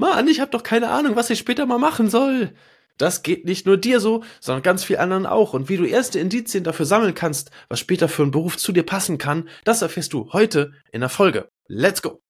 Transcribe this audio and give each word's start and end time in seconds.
Mann, 0.00 0.28
ich 0.28 0.40
hab 0.40 0.50
doch 0.50 0.62
keine 0.62 0.88
Ahnung, 0.88 1.14
was 1.14 1.28
ich 1.28 1.38
später 1.38 1.66
mal 1.66 1.78
machen 1.78 2.08
soll. 2.08 2.54
Das 2.96 3.22
geht 3.22 3.44
nicht 3.44 3.66
nur 3.66 3.76
dir 3.76 4.00
so, 4.00 4.24
sondern 4.40 4.62
ganz 4.62 4.82
viel 4.82 4.96
anderen 4.96 5.26
auch. 5.26 5.52
Und 5.52 5.68
wie 5.68 5.76
du 5.76 5.84
erste 5.84 6.18
Indizien 6.18 6.64
dafür 6.64 6.86
sammeln 6.86 7.14
kannst, 7.14 7.50
was 7.68 7.80
später 7.80 8.08
für 8.08 8.22
einen 8.22 8.30
Beruf 8.30 8.56
zu 8.56 8.72
dir 8.72 8.82
passen 8.82 9.18
kann, 9.18 9.50
das 9.64 9.82
erfährst 9.82 10.14
du 10.14 10.32
heute 10.32 10.72
in 10.90 11.00
der 11.00 11.10
Folge. 11.10 11.50
Let's 11.68 12.00
go! 12.00 12.22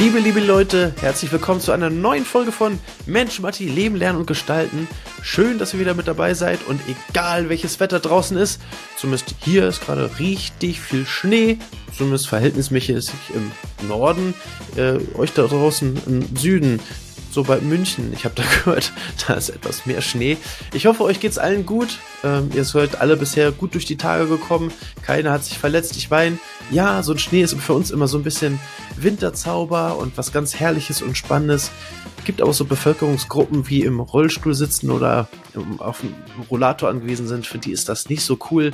Liebe, 0.00 0.18
liebe 0.18 0.40
Leute, 0.40 0.94
herzlich 1.02 1.30
willkommen 1.30 1.60
zu 1.60 1.72
einer 1.72 1.90
neuen 1.90 2.24
Folge 2.24 2.52
von 2.52 2.78
Mensch, 3.04 3.38
Matti, 3.38 3.68
Leben, 3.68 3.96
Lernen 3.96 4.18
und 4.18 4.26
Gestalten. 4.26 4.88
Schön, 5.20 5.58
dass 5.58 5.74
ihr 5.74 5.80
wieder 5.80 5.92
mit 5.92 6.08
dabei 6.08 6.32
seid 6.32 6.60
und 6.66 6.80
egal 6.88 7.50
welches 7.50 7.80
Wetter 7.80 8.00
draußen 8.00 8.38
ist, 8.38 8.62
zumindest 8.96 9.34
hier 9.40 9.68
ist 9.68 9.82
gerade 9.82 10.18
richtig 10.18 10.80
viel 10.80 11.04
Schnee, 11.04 11.58
zumindest 11.94 12.28
verhältnismäßig 12.28 13.12
im 13.34 13.52
Norden, 13.88 14.32
äh, 14.76 14.94
euch 15.18 15.34
da 15.34 15.42
draußen 15.42 16.00
im 16.06 16.34
Süden 16.34 16.80
so 17.30 17.44
bei 17.44 17.60
München. 17.60 18.10
Ich 18.14 18.24
habe 18.24 18.34
da 18.34 18.42
gehört, 18.64 18.92
da 19.26 19.34
ist 19.34 19.50
etwas 19.50 19.84
mehr 19.84 20.00
Schnee. 20.00 20.38
Ich 20.72 20.86
hoffe, 20.86 21.04
euch 21.04 21.20
geht's 21.20 21.36
allen 21.36 21.66
gut. 21.66 21.98
Ähm, 22.24 22.48
ihr 22.54 22.64
seid 22.64 23.02
alle 23.02 23.18
bisher 23.18 23.52
gut 23.52 23.74
durch 23.74 23.84
die 23.84 23.98
Tage 23.98 24.26
gekommen. 24.28 24.72
Keiner 25.02 25.32
hat 25.32 25.44
sich 25.44 25.58
verletzt. 25.58 25.94
Ich 25.98 26.10
weine. 26.10 26.38
Ja, 26.70 27.02
so 27.02 27.12
ein 27.12 27.18
Schnee 27.18 27.42
ist 27.42 27.54
für 27.54 27.72
uns 27.72 27.90
immer 27.90 28.06
so 28.06 28.16
ein 28.16 28.22
bisschen 28.22 28.60
Winterzauber 28.96 29.96
und 29.96 30.16
was 30.16 30.32
ganz 30.32 30.54
Herrliches 30.54 31.02
und 31.02 31.16
Spannendes. 31.16 31.72
Es 32.18 32.24
gibt 32.24 32.40
auch 32.42 32.52
so 32.52 32.64
Bevölkerungsgruppen, 32.64 33.68
wie 33.68 33.82
im 33.82 33.98
Rollstuhl 33.98 34.54
sitzen 34.54 34.90
oder 34.90 35.26
auf 35.78 36.00
dem 36.00 36.14
Rollator 36.48 36.88
angewiesen 36.88 37.26
sind. 37.26 37.44
Für 37.44 37.58
die 37.58 37.72
ist 37.72 37.88
das 37.88 38.08
nicht 38.08 38.22
so 38.22 38.38
cool. 38.50 38.70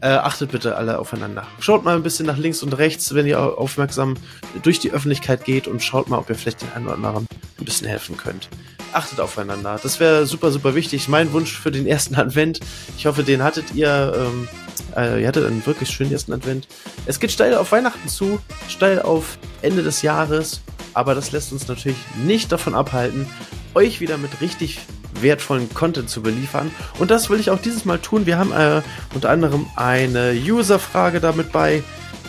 Äh, 0.00 0.10
achtet 0.10 0.52
bitte 0.52 0.76
alle 0.76 1.00
aufeinander. 1.00 1.44
Schaut 1.58 1.84
mal 1.84 1.96
ein 1.96 2.04
bisschen 2.04 2.26
nach 2.26 2.36
links 2.36 2.62
und 2.62 2.72
rechts, 2.78 3.14
wenn 3.14 3.26
ihr 3.26 3.40
aufmerksam 3.40 4.14
durch 4.62 4.78
die 4.78 4.92
Öffentlichkeit 4.92 5.44
geht 5.44 5.66
und 5.66 5.82
schaut 5.82 6.08
mal, 6.08 6.18
ob 6.18 6.30
ihr 6.30 6.36
vielleicht 6.36 6.62
den 6.62 6.70
einen 6.72 6.86
oder 6.86 6.94
anderen 6.94 7.26
ein 7.58 7.64
bisschen 7.64 7.88
helfen 7.88 8.16
könnt. 8.16 8.48
Achtet 8.92 9.20
aufeinander. 9.20 9.78
Das 9.82 10.00
wäre 10.00 10.26
super, 10.26 10.50
super 10.50 10.74
wichtig. 10.74 11.08
Mein 11.08 11.32
Wunsch 11.32 11.58
für 11.58 11.70
den 11.70 11.86
ersten 11.86 12.14
Advent. 12.16 12.60
Ich 12.96 13.06
hoffe, 13.06 13.22
den 13.22 13.42
hattet 13.42 13.74
ihr. 13.74 14.12
Ähm, 14.16 14.48
äh, 14.96 15.22
ihr 15.22 15.28
hattet 15.28 15.46
einen 15.46 15.64
wirklich 15.66 15.90
schönen 15.90 16.12
ersten 16.12 16.32
Advent. 16.32 16.66
Es 17.06 17.20
geht 17.20 17.30
steil 17.30 17.54
auf 17.54 17.70
Weihnachten 17.72 18.08
zu, 18.08 18.40
steil 18.68 19.00
auf 19.00 19.38
Ende 19.62 19.82
des 19.82 20.02
Jahres 20.02 20.62
aber 20.94 21.14
das 21.14 21.32
lässt 21.32 21.52
uns 21.52 21.68
natürlich 21.68 21.98
nicht 22.24 22.50
davon 22.52 22.74
abhalten, 22.74 23.26
euch 23.74 24.00
wieder 24.00 24.18
mit 24.18 24.40
richtig 24.40 24.78
wertvollen 25.20 25.72
Content 25.74 26.08
zu 26.08 26.22
beliefern. 26.22 26.70
Und 26.98 27.10
das 27.10 27.30
will 27.30 27.40
ich 27.40 27.50
auch 27.50 27.60
dieses 27.60 27.84
Mal 27.84 27.98
tun. 27.98 28.26
Wir 28.26 28.38
haben 28.38 28.52
äh, 28.52 28.82
unter 29.14 29.30
anderem 29.30 29.66
eine 29.76 30.32
User-Frage 30.32 31.20
damit 31.20 31.52
bei, 31.52 31.82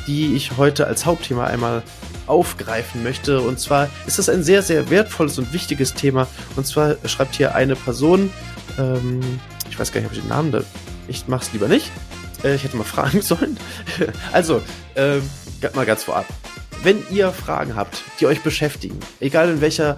die 0.08 0.36
ich 0.36 0.58
heute 0.58 0.88
als 0.88 1.06
Hauptthema 1.06 1.46
einmal 1.46 1.84
aufgreifen 2.28 3.04
möchte. 3.04 3.42
Und 3.42 3.60
zwar 3.60 3.90
ist 4.08 4.20
das 4.20 4.30
ein 4.30 4.44
sehr, 4.44 4.62
sehr 4.62 4.90
wertvolles 4.90 5.38
und 5.38 5.54
wichtiges 5.54 5.94
Thema. 5.94 6.28
Und 6.56 6.66
zwar 6.66 6.96
schreibt 7.06 7.36
hier 7.36 7.56
eine 7.56 7.76
Person, 7.76 8.32
ähm, 8.78 9.22
ich 9.70 9.80
weiß 9.80 9.92
gar 9.92 10.02
nicht, 10.02 10.10
ob 10.10 10.16
ich 10.16 10.22
den 10.22 10.30
Namen 10.30 10.52
da, 10.52 10.62
ich 11.08 11.28
mach's 11.28 11.54
lieber 11.54 11.68
nicht. 11.68 11.92
Äh, 12.44 12.56
ich 12.56 12.64
hätte 12.64 12.78
mal 12.78 12.84
fragen 12.84 13.22
sollen. 13.22 13.58
also, 14.32 14.62
ähm, 14.96 15.22
mal 15.74 15.86
ganz 15.86 16.04
vorab 16.04 16.26
wenn 16.84 17.04
ihr 17.12 17.32
Fragen 17.32 17.76
habt, 17.76 18.04
die 18.20 18.26
euch 18.26 18.42
beschäftigen, 18.42 19.00
egal 19.20 19.50
in 19.50 19.62
welcher 19.62 19.98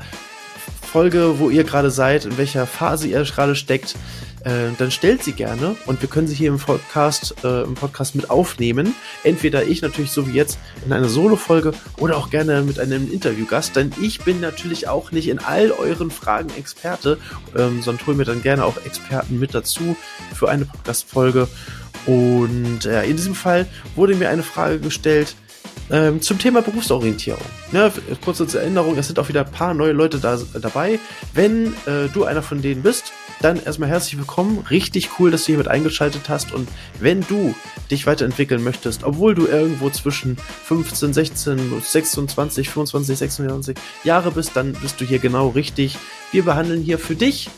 Folge, 0.91 1.39
wo 1.39 1.49
ihr 1.49 1.63
gerade 1.63 1.89
seid, 1.89 2.25
in 2.25 2.37
welcher 2.37 2.67
Phase 2.67 3.07
ihr 3.07 3.23
gerade 3.23 3.55
steckt, 3.55 3.95
äh, 4.43 4.71
dann 4.77 4.91
stellt 4.91 5.23
sie 5.23 5.33
gerne 5.33 5.75
und 5.85 6.01
wir 6.01 6.09
können 6.09 6.27
sie 6.27 6.35
hier 6.35 6.49
im 6.49 6.57
Podcast, 6.57 7.35
äh, 7.43 7.63
im 7.63 7.75
Podcast 7.75 8.15
mit 8.15 8.29
aufnehmen. 8.29 8.93
Entweder 9.23 9.63
ich 9.63 9.81
natürlich 9.81 10.11
so 10.11 10.27
wie 10.27 10.33
jetzt 10.33 10.59
in 10.85 10.91
einer 10.91 11.09
Solo-Folge 11.09 11.73
oder 11.97 12.17
auch 12.17 12.29
gerne 12.29 12.61
mit 12.61 12.79
einem 12.79 13.11
Interviewgast, 13.11 13.75
denn 13.75 13.91
ich 14.01 14.23
bin 14.23 14.41
natürlich 14.41 14.87
auch 14.87 15.11
nicht 15.11 15.29
in 15.29 15.39
all 15.39 15.71
euren 15.71 16.11
Fragen 16.11 16.49
Experte, 16.57 17.17
ähm, 17.55 17.81
sondern 17.81 18.05
hole 18.07 18.17
mir 18.17 18.25
dann 18.25 18.41
gerne 18.41 18.65
auch 18.65 18.77
Experten 18.85 19.39
mit 19.39 19.53
dazu 19.53 19.95
für 20.33 20.49
eine 20.49 20.65
Podcast-Folge. 20.65 21.47
Und 22.05 22.85
äh, 22.85 23.05
in 23.05 23.15
diesem 23.15 23.35
Fall 23.35 23.65
wurde 23.95 24.15
mir 24.15 24.29
eine 24.29 24.43
Frage 24.43 24.79
gestellt, 24.79 25.35
ähm, 25.89 26.21
zum 26.21 26.39
Thema 26.39 26.61
Berufsorientierung. 26.61 27.43
Ja, 27.71 27.91
kurze 28.23 28.45
Erinnerung, 28.57 28.97
es 28.97 29.07
sind 29.07 29.19
auch 29.19 29.29
wieder 29.29 29.45
ein 29.45 29.51
paar 29.51 29.73
neue 29.73 29.91
Leute 29.91 30.19
da, 30.19 30.39
dabei. 30.59 30.99
Wenn 31.33 31.67
äh, 31.85 32.07
du 32.13 32.23
einer 32.23 32.41
von 32.41 32.61
denen 32.61 32.83
bist, 32.83 33.11
dann 33.43 33.61
erstmal 33.61 33.89
herzlich 33.89 34.17
willkommen. 34.17 34.65
Richtig 34.69 35.19
cool, 35.19 35.29
dass 35.29 35.41
du 35.41 35.47
hier 35.47 35.57
mit 35.57 35.67
eingeschaltet 35.67 36.29
hast. 36.29 36.53
Und 36.53 36.69
wenn 36.99 37.21
du 37.21 37.53
dich 37.91 38.07
weiterentwickeln 38.07 38.63
möchtest, 38.63 39.03
obwohl 39.03 39.35
du 39.35 39.47
irgendwo 39.47 39.89
zwischen 39.89 40.37
15, 40.37 41.13
16, 41.13 41.81
26, 41.81 42.69
25, 42.69 43.17
26 43.17 43.77
Jahre 44.03 44.31
bist, 44.31 44.55
dann 44.55 44.73
bist 44.73 45.01
du 45.01 45.05
hier 45.05 45.19
genau 45.19 45.49
richtig. 45.49 45.97
Wir 46.31 46.43
behandeln 46.43 46.81
hier 46.81 46.97
für 46.97 47.15
dich 47.15 47.49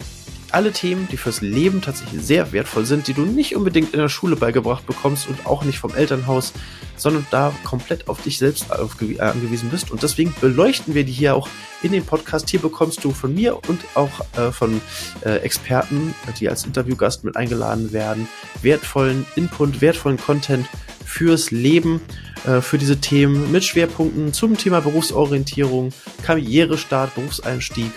alle 0.56 0.72
Themen, 0.72 1.10
die 1.12 1.18
fürs 1.18 1.42
Leben 1.42 1.82
tatsächlich 1.82 2.22
sehr 2.22 2.54
wertvoll 2.54 2.86
sind, 2.86 3.08
die 3.08 3.14
du 3.14 3.24
nicht 3.24 3.58
unbedingt 3.58 3.94
in 3.94 4.00
der 4.00 4.08
Schule 4.08 4.38
beigebracht 4.38 4.88
bekommst 4.88 5.28
und 5.28 5.46
auch 5.46 5.66
nicht 5.66 5.80
vom 5.80 5.94
Elternhaus, 5.94 6.54
sondern 6.96 7.28
da 7.30 7.54
komplett 7.66 8.08
auf 8.08 8.22
dich 8.22 8.38
selbst 8.38 8.68
äh, 8.70 9.20
angewiesen 9.20 9.70
bist. 9.70 9.92
Und 9.92 10.02
deswegen 10.02 10.34
beleuchten 10.40 10.96
wir 10.96 11.04
die 11.04 11.12
hier 11.12 11.36
auch 11.36 11.50
in 11.84 11.92
dem 11.92 12.06
Podcast. 12.06 12.50
Hier 12.50 12.62
bekommst 12.62 13.04
du 13.04 13.12
von 13.12 13.36
mir 13.36 13.58
und 13.68 13.82
auch 13.96 14.22
äh, 14.38 14.54
von 14.54 14.80
äh, 15.26 15.40
Experten, 15.40 16.16
die 16.40 16.48
als 16.48 16.64
Interviewgast 16.64 17.26
mit 17.26 17.36
eingeladen 17.36 17.92
werden, 17.92 18.30
wertvollen 18.62 19.26
Input, 19.36 19.82
wertvollen 19.82 20.18
Content 20.18 20.68
fürs 21.04 21.52
Leben, 21.52 22.00
äh, 22.48 22.62
für 22.62 22.78
diese 22.78 23.02
Themen 23.02 23.52
mit 23.52 23.66
Schwerpunkten 23.66 24.32
zum 24.32 24.58
Thema 24.58 24.80
Berufsorientierung, 24.80 25.92
Karrierestart, 26.24 27.14
Berufseinstieg 27.14 27.92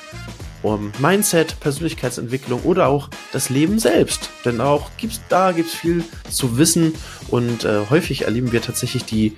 um 0.63 0.93
Mindset, 0.99 1.61
Persönlichkeitsentwicklung 1.61 2.63
oder 2.63 2.89
auch 2.89 3.09
das 3.33 3.51
Leben 3.51 3.79
selbst. 3.79 4.31
Denn 4.45 4.61
auch 4.61 4.91
gibt's, 4.97 5.21
da 5.29 5.53
gibt's 5.53 5.75
viel 5.75 6.05
zu 6.31 6.59
wissen 6.59 6.95
und 7.29 7.65
äh, 7.65 7.87
häufig 7.91 8.23
erleben 8.23 8.53
wir 8.53 8.63
tatsächlich 8.63 9.05
die, 9.05 9.37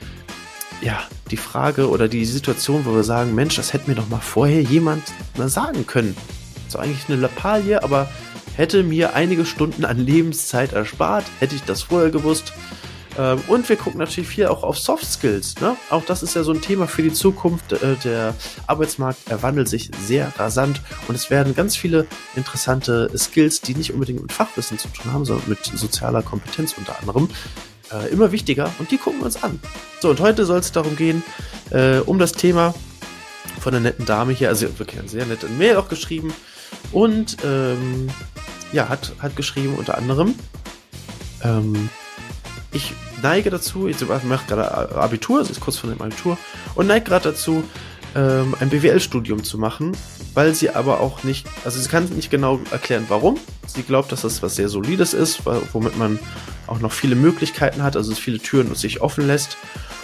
ja, 0.81 1.01
die 1.31 1.37
Frage 1.37 1.89
oder 1.89 2.09
die 2.09 2.25
Situation, 2.25 2.87
wo 2.87 2.95
wir 2.95 3.05
sagen, 3.05 3.35
Mensch, 3.35 3.57
das 3.57 3.73
hätte 3.73 3.89
mir 3.89 3.97
doch 3.97 4.09
mal 4.09 4.21
vorher 4.21 4.63
jemand 4.63 5.03
mal 5.37 5.49
sagen 5.49 5.87
können. 5.87 6.17
So 6.69 6.79
eigentlich 6.79 7.09
eine 7.09 7.21
Lappalie, 7.21 7.83
aber 7.83 8.09
hätte 8.57 8.83
mir 8.83 9.15
einige 9.15 9.45
Stunden 9.45 9.85
an 9.85 9.99
Lebenszeit 9.99 10.73
erspart, 10.73 11.25
hätte 11.39 11.55
ich 11.55 11.63
das 11.65 11.83
vorher 11.83 12.11
gewusst. 12.11 12.53
Ähm, 13.21 13.39
und 13.49 13.69
wir 13.69 13.77
gucken 13.77 13.99
natürlich 13.99 14.31
viel 14.31 14.47
auch 14.47 14.63
auf 14.63 14.79
Soft 14.79 15.05
Skills. 15.05 15.61
Ne? 15.61 15.77
Auch 15.91 16.05
das 16.07 16.23
ist 16.23 16.35
ja 16.35 16.43
so 16.43 16.53
ein 16.53 16.63
Thema 16.63 16.87
für 16.87 17.03
die 17.03 17.13
Zukunft. 17.13 17.73
Äh, 17.73 17.97
der 18.03 18.35
Arbeitsmarkt 18.67 19.29
erwandelt 19.29 19.69
sich 19.69 19.91
sehr 20.03 20.33
rasant 20.39 20.81
und 21.07 21.15
es 21.15 21.29
werden 21.29 21.55
ganz 21.55 21.77
viele 21.77 22.07
interessante 22.35 23.11
Skills, 23.17 23.61
die 23.61 23.75
nicht 23.75 23.93
unbedingt 23.93 24.23
mit 24.23 24.33
Fachwissen 24.33 24.79
zu 24.79 24.89
tun 24.89 25.13
haben, 25.13 25.27
sondern 25.27 25.51
mit 25.51 25.65
sozialer 25.65 26.23
Kompetenz 26.23 26.75
unter 26.79 26.99
anderem, 26.99 27.29
äh, 27.93 28.09
immer 28.11 28.33
wichtiger 28.33 28.73
und 28.79 28.91
die 28.91 28.97
gucken 28.97 29.21
wir 29.21 29.27
uns 29.27 29.43
an. 29.43 29.61
So, 30.01 30.09
und 30.09 30.21
heute 30.21 30.47
soll 30.47 30.61
es 30.61 30.73
darum 30.73 30.97
gehen, 30.97 31.23
äh, 31.71 31.99
um 31.99 32.19
das 32.19 32.33
Thema 32.33 32.75
von 33.61 33.73
der 33.73 33.83
netten 33.83 34.07
Dame 34.07 34.33
hier, 34.33 34.49
also 34.49 34.67
wirklich 34.79 34.99
eine 34.99 35.11
sehr 35.11 35.27
nette 35.27 35.47
Mail 35.49 35.77
auch 35.77 35.91
geschrieben 35.91 36.33
und 36.91 37.37
ähm, 37.45 38.09
ja, 38.73 38.89
hat, 38.89 39.13
hat 39.19 39.37
geschrieben 39.37 39.75
unter 39.77 39.99
anderem, 39.99 40.35
ähm, 41.43 41.91
ich 42.73 42.95
neige 43.23 43.51
dazu, 43.51 43.89
ich 43.89 43.97
mache 44.25 44.47
gerade 44.47 44.95
Abitur, 44.97 45.41
es 45.41 45.51
ist 45.51 45.61
kurz 45.61 45.77
vor 45.77 45.91
dem 45.91 46.01
Abitur, 46.01 46.39
und 46.75 46.87
neige 46.87 47.07
gerade 47.07 47.31
dazu, 47.31 47.65
ähm, 48.15 48.55
ein 48.61 48.71
BWL-Studium 48.71 49.45
zu 49.45 49.59
machen, 49.59 49.97
weil 50.35 50.55
sie 50.55 50.71
aber 50.71 51.01
auch 51.01 51.23
nicht, 51.25 51.47
also 51.65 51.81
sie 51.81 51.89
kann 51.89 52.05
nicht 52.11 52.31
genau 52.31 52.61
erklären, 52.71 53.05
warum. 53.09 53.39
Sie 53.67 53.83
glaubt, 53.83 54.11
dass 54.13 54.23
das 54.23 54.43
was 54.43 54.57
sehr 54.57 54.69
Solides 54.69 55.15
ist, 55.15 55.43
womit 55.73 55.97
man 55.97 56.19
auch 56.67 56.81
noch 56.81 56.93
viele 56.93 57.15
Möglichkeiten 57.15 57.83
hat, 57.83 57.97
also 57.97 58.15
viele 58.15 58.39
Türen 58.39 58.75
sich 58.75 59.01
offen 59.01 59.27
lässt. 59.27 59.57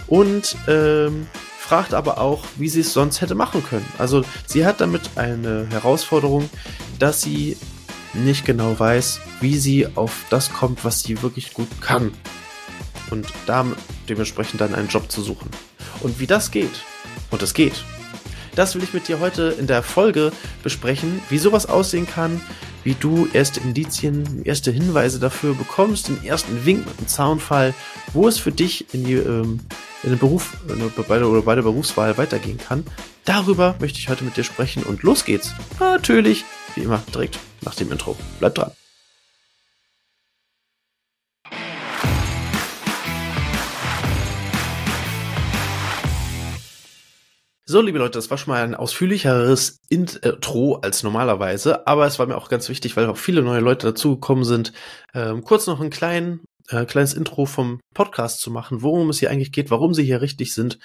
Und 0.06 0.56
ähm, 0.69 1.26
fragt 1.58 1.94
aber 1.94 2.19
auch, 2.19 2.44
wie 2.56 2.69
sie 2.69 2.81
es 2.81 2.93
sonst 2.93 3.20
hätte 3.20 3.35
machen 3.35 3.64
können. 3.64 3.87
Also 3.99 4.23
sie 4.46 4.64
hat 4.64 4.81
damit 4.81 5.11
eine 5.17 5.67
Herausforderung, 5.70 6.49
dass 7.00 7.23
sie 7.23 7.56
nicht 8.14 8.44
genau 8.44 8.79
weiß, 8.79 9.20
wie 9.41 9.58
sie 9.58 9.88
auf 9.96 10.12
das 10.31 10.52
kommt, 10.52 10.85
was 10.85 11.02
sie 11.02 11.23
wirklich 11.23 11.55
gut 11.55 11.69
kann 11.81 12.12
und 13.11 13.26
da 13.47 13.67
dementsprechend 14.08 14.61
dann 14.61 14.75
einen 14.75 14.88
Job 14.88 15.11
zu 15.11 15.23
suchen. 15.23 15.50
Und 16.00 16.20
wie 16.20 16.26
das 16.26 16.50
geht, 16.50 16.82
und 17.31 17.43
es 17.43 17.55
geht, 17.55 17.85
das 18.55 18.75
will 18.75 18.82
ich 18.82 18.94
mit 18.94 19.08
dir 19.08 19.20
heute 19.20 19.55
in 19.58 19.67
der 19.67 19.82
Folge 19.82 20.32
besprechen, 20.62 21.20
wie 21.29 21.38
sowas 21.38 21.67
aussehen 21.67 22.06
kann, 22.06 22.41
wie 22.85 22.94
du 22.94 23.29
erste 23.32 23.61
Indizien, 23.61 24.43
erste 24.44 24.70
Hinweise 24.70 25.19
dafür 25.19 25.55
bekommst, 25.55 26.08
den 26.08 26.25
ersten 26.25 26.64
Wink 26.64 26.87
mit 26.87 27.00
dem 27.00 27.08
Zaunfall, 27.08 27.75
wo 28.12 28.29
es 28.29 28.38
für 28.38 28.53
dich 28.53 28.94
in, 28.94 29.05
die, 29.05 29.14
ähm, 29.14 29.61
in 30.05 30.11
den 30.11 30.19
Beruf 30.19 30.56
bei 31.08 31.19
der, 31.19 31.29
oder 31.29 31.43
bei 31.43 31.55
der 31.55 31.62
Berufswahl 31.62 32.17
weitergehen 32.17 32.58
kann. 32.58 32.85
Darüber 33.25 33.75
möchte 33.81 33.99
ich 33.99 34.08
heute 34.08 34.25
mit 34.25 34.37
dir 34.37 34.44
sprechen 34.44 34.85
und 34.85 35.03
los 35.03 35.25
geht's. 35.25 35.53
Natürlich, 35.81 36.44
wie 36.76 36.82
immer, 36.82 37.03
direkt 37.12 37.41
nach 37.62 37.75
dem 37.75 37.91
Intro. 37.91 38.17
Bleib 38.38 38.55
dran. 38.55 38.70
So, 47.69 47.81
liebe 47.81 47.99
Leute, 47.99 48.17
das 48.17 48.31
war 48.31 48.39
schon 48.39 48.53
mal 48.55 48.63
ein 48.63 48.77
ausführlicheres 48.77 49.81
Intro 49.89 50.77
als 50.83 51.03
normalerweise, 51.03 51.85
aber 51.89 52.07
es 52.07 52.17
war 52.21 52.27
mir 52.27 52.37
auch 52.37 52.49
ganz 52.49 52.69
wichtig, 52.69 52.97
weil 52.97 53.07
auch 53.07 53.17
viele 53.17 53.43
neue 53.43 53.59
Leute 53.59 53.89
dazugekommen 53.89 54.45
sind, 54.45 54.73
ähm, 55.15 55.43
kurz 55.43 55.67
noch 55.67 55.81
einen 55.81 55.91
kleinen 55.91 56.45
äh, 56.69 56.85
kleines 56.85 57.15
Intro 57.15 57.47
vom 57.47 57.81
Podcast 57.95 58.41
zu 58.41 58.51
machen, 58.51 58.83
worum 58.83 59.09
es 59.11 59.19
hier 59.19 59.31
eigentlich 59.31 59.53
geht, 59.53 59.71
warum 59.71 59.95
sie 59.95 60.05
hier 60.05 60.21
richtig 60.21 60.55
sind. 60.55 60.79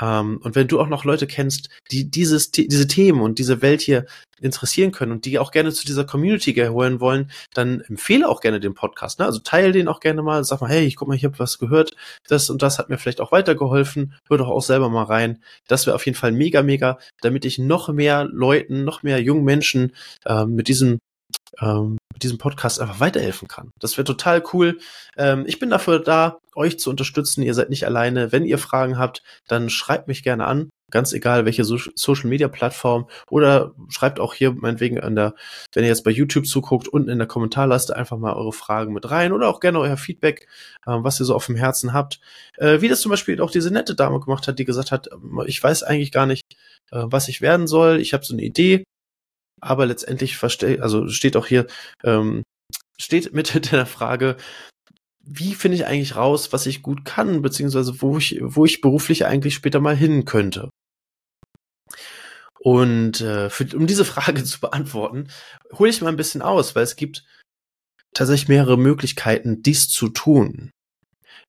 Ähm, 0.00 0.38
und 0.42 0.54
wenn 0.54 0.68
du 0.68 0.80
auch 0.80 0.88
noch 0.88 1.04
Leute 1.04 1.26
kennst, 1.26 1.68
die 1.90 2.10
dieses, 2.10 2.50
diese 2.50 2.86
Themen 2.86 3.20
und 3.20 3.38
diese 3.38 3.62
Welt 3.62 3.80
hier 3.80 4.06
interessieren 4.40 4.92
können 4.92 5.12
und 5.12 5.24
die 5.24 5.38
auch 5.38 5.52
gerne 5.52 5.72
zu 5.72 5.86
dieser 5.86 6.04
Community 6.04 6.52
gehören 6.52 7.00
wollen, 7.00 7.30
dann 7.54 7.80
empfehle 7.80 8.28
auch 8.28 8.40
gerne 8.40 8.60
den 8.60 8.74
Podcast. 8.74 9.18
Ne? 9.18 9.26
Also 9.26 9.38
teile 9.38 9.72
den 9.72 9.88
auch 9.88 10.00
gerne 10.00 10.22
mal, 10.22 10.44
sag 10.44 10.60
mal, 10.60 10.70
hey, 10.70 10.84
ich 10.84 10.96
guck 10.96 11.08
mal, 11.08 11.14
ich 11.14 11.24
habe 11.24 11.38
was 11.38 11.58
gehört, 11.58 11.94
das 12.28 12.50
und 12.50 12.62
das 12.62 12.78
hat 12.78 12.88
mir 12.90 12.98
vielleicht 12.98 13.20
auch 13.20 13.32
weitergeholfen, 13.32 14.14
hör 14.28 14.38
doch 14.38 14.48
auch 14.48 14.62
selber 14.62 14.88
mal 14.88 15.04
rein. 15.04 15.42
Das 15.68 15.86
wäre 15.86 15.94
auf 15.94 16.04
jeden 16.06 16.18
Fall 16.18 16.32
mega, 16.32 16.62
mega, 16.62 16.98
damit 17.20 17.44
ich 17.44 17.58
noch 17.58 17.88
mehr 17.88 18.24
Leuten, 18.24 18.84
noch 18.84 19.02
mehr 19.02 19.22
jungen 19.22 19.44
Menschen 19.44 19.92
äh, 20.24 20.44
mit 20.44 20.68
diesem 20.68 20.98
ähm, 21.60 21.98
mit 22.12 22.22
diesem 22.22 22.38
Podcast 22.38 22.80
einfach 22.80 23.00
weiterhelfen 23.00 23.48
kann. 23.48 23.70
Das 23.80 23.96
wäre 23.96 24.04
total 24.04 24.42
cool. 24.52 24.78
Ähm, 25.16 25.44
ich 25.46 25.58
bin 25.58 25.70
dafür 25.70 25.98
da, 25.98 26.38
euch 26.54 26.78
zu 26.78 26.90
unterstützen. 26.90 27.42
Ihr 27.42 27.54
seid 27.54 27.70
nicht 27.70 27.86
alleine. 27.86 28.32
Wenn 28.32 28.44
ihr 28.44 28.58
Fragen 28.58 28.98
habt, 28.98 29.22
dann 29.48 29.70
schreibt 29.70 30.08
mich 30.08 30.22
gerne 30.22 30.46
an. 30.46 30.70
Ganz 30.90 31.14
egal, 31.14 31.46
welche 31.46 31.64
so 31.64 31.78
Social 31.94 32.28
Media 32.28 32.48
Plattform 32.48 33.08
oder 33.30 33.72
schreibt 33.88 34.20
auch 34.20 34.34
hier 34.34 34.52
meinetwegen 34.52 35.00
an 35.00 35.16
der, 35.16 35.34
wenn 35.72 35.84
ihr 35.84 35.88
jetzt 35.88 36.04
bei 36.04 36.10
YouTube 36.10 36.46
zuguckt, 36.46 36.86
unten 36.86 37.08
in 37.08 37.16
der 37.16 37.26
Kommentarleiste 37.26 37.96
einfach 37.96 38.18
mal 38.18 38.34
eure 38.34 38.52
Fragen 38.52 38.92
mit 38.92 39.10
rein 39.10 39.32
oder 39.32 39.48
auch 39.48 39.60
gerne 39.60 39.78
euer 39.80 39.96
Feedback, 39.96 40.48
äh, 40.86 40.90
was 40.98 41.18
ihr 41.18 41.24
so 41.24 41.34
auf 41.34 41.46
dem 41.46 41.56
Herzen 41.56 41.94
habt. 41.94 42.20
Äh, 42.58 42.82
wie 42.82 42.88
das 42.88 43.00
zum 43.00 43.10
Beispiel 43.10 43.40
auch 43.40 43.50
diese 43.50 43.70
nette 43.70 43.94
Dame 43.94 44.20
gemacht 44.20 44.46
hat, 44.46 44.58
die 44.58 44.66
gesagt 44.66 44.92
hat, 44.92 45.08
ich 45.46 45.62
weiß 45.62 45.82
eigentlich 45.82 46.12
gar 46.12 46.26
nicht, 46.26 46.42
äh, 46.90 47.04
was 47.06 47.28
ich 47.28 47.40
werden 47.40 47.66
soll. 47.66 47.98
Ich 47.98 48.12
habe 48.12 48.24
so 48.24 48.34
eine 48.34 48.42
Idee 48.42 48.84
aber 49.62 49.86
letztendlich 49.86 50.36
verstehe, 50.36 50.82
also 50.82 51.08
steht 51.08 51.36
auch 51.36 51.46
hier, 51.46 51.66
ähm, 52.04 52.42
steht 52.98 53.32
mit 53.32 53.54
der 53.72 53.86
Frage, 53.86 54.36
wie 55.24 55.54
finde 55.54 55.76
ich 55.76 55.86
eigentlich 55.86 56.16
raus, 56.16 56.52
was 56.52 56.66
ich 56.66 56.82
gut 56.82 57.04
kann, 57.04 57.42
beziehungsweise 57.42 58.02
wo 58.02 58.18
ich, 58.18 58.40
wo 58.42 58.64
ich 58.64 58.80
beruflich 58.80 59.24
eigentlich 59.24 59.54
später 59.54 59.80
mal 59.80 59.96
hin 59.96 60.24
könnte. 60.24 60.68
Und 62.58 63.20
äh, 63.20 63.50
für, 63.50 63.76
um 63.76 63.86
diese 63.86 64.04
Frage 64.12 64.44
zu 64.44 64.60
beantworten, 64.60 65.28
hole 65.72 65.90
ich 65.90 66.00
mal 66.00 66.08
ein 66.08 66.16
bisschen 66.16 66.42
aus, 66.42 66.74
weil 66.74 66.84
es 66.84 66.96
gibt 66.96 67.24
tatsächlich 68.14 68.48
mehrere 68.48 68.76
Möglichkeiten, 68.76 69.62
dies 69.62 69.88
zu 69.88 70.08
tun. 70.08 70.70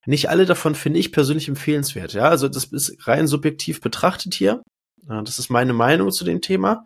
Nicht 0.06 0.30
alle 0.30 0.46
davon 0.46 0.76
finde 0.76 1.00
ich 1.00 1.12
persönlich 1.12 1.48
empfehlenswert. 1.48 2.14
Ja, 2.14 2.30
also 2.30 2.48
das 2.48 2.66
ist 2.66 3.08
rein 3.08 3.28
subjektiv 3.28 3.82
betrachtet 3.82 4.34
hier. 4.34 4.62
Das 5.06 5.40
ist 5.40 5.50
meine 5.50 5.74
Meinung 5.74 6.12
zu 6.12 6.24
dem 6.26 6.42
Thema. 6.42 6.86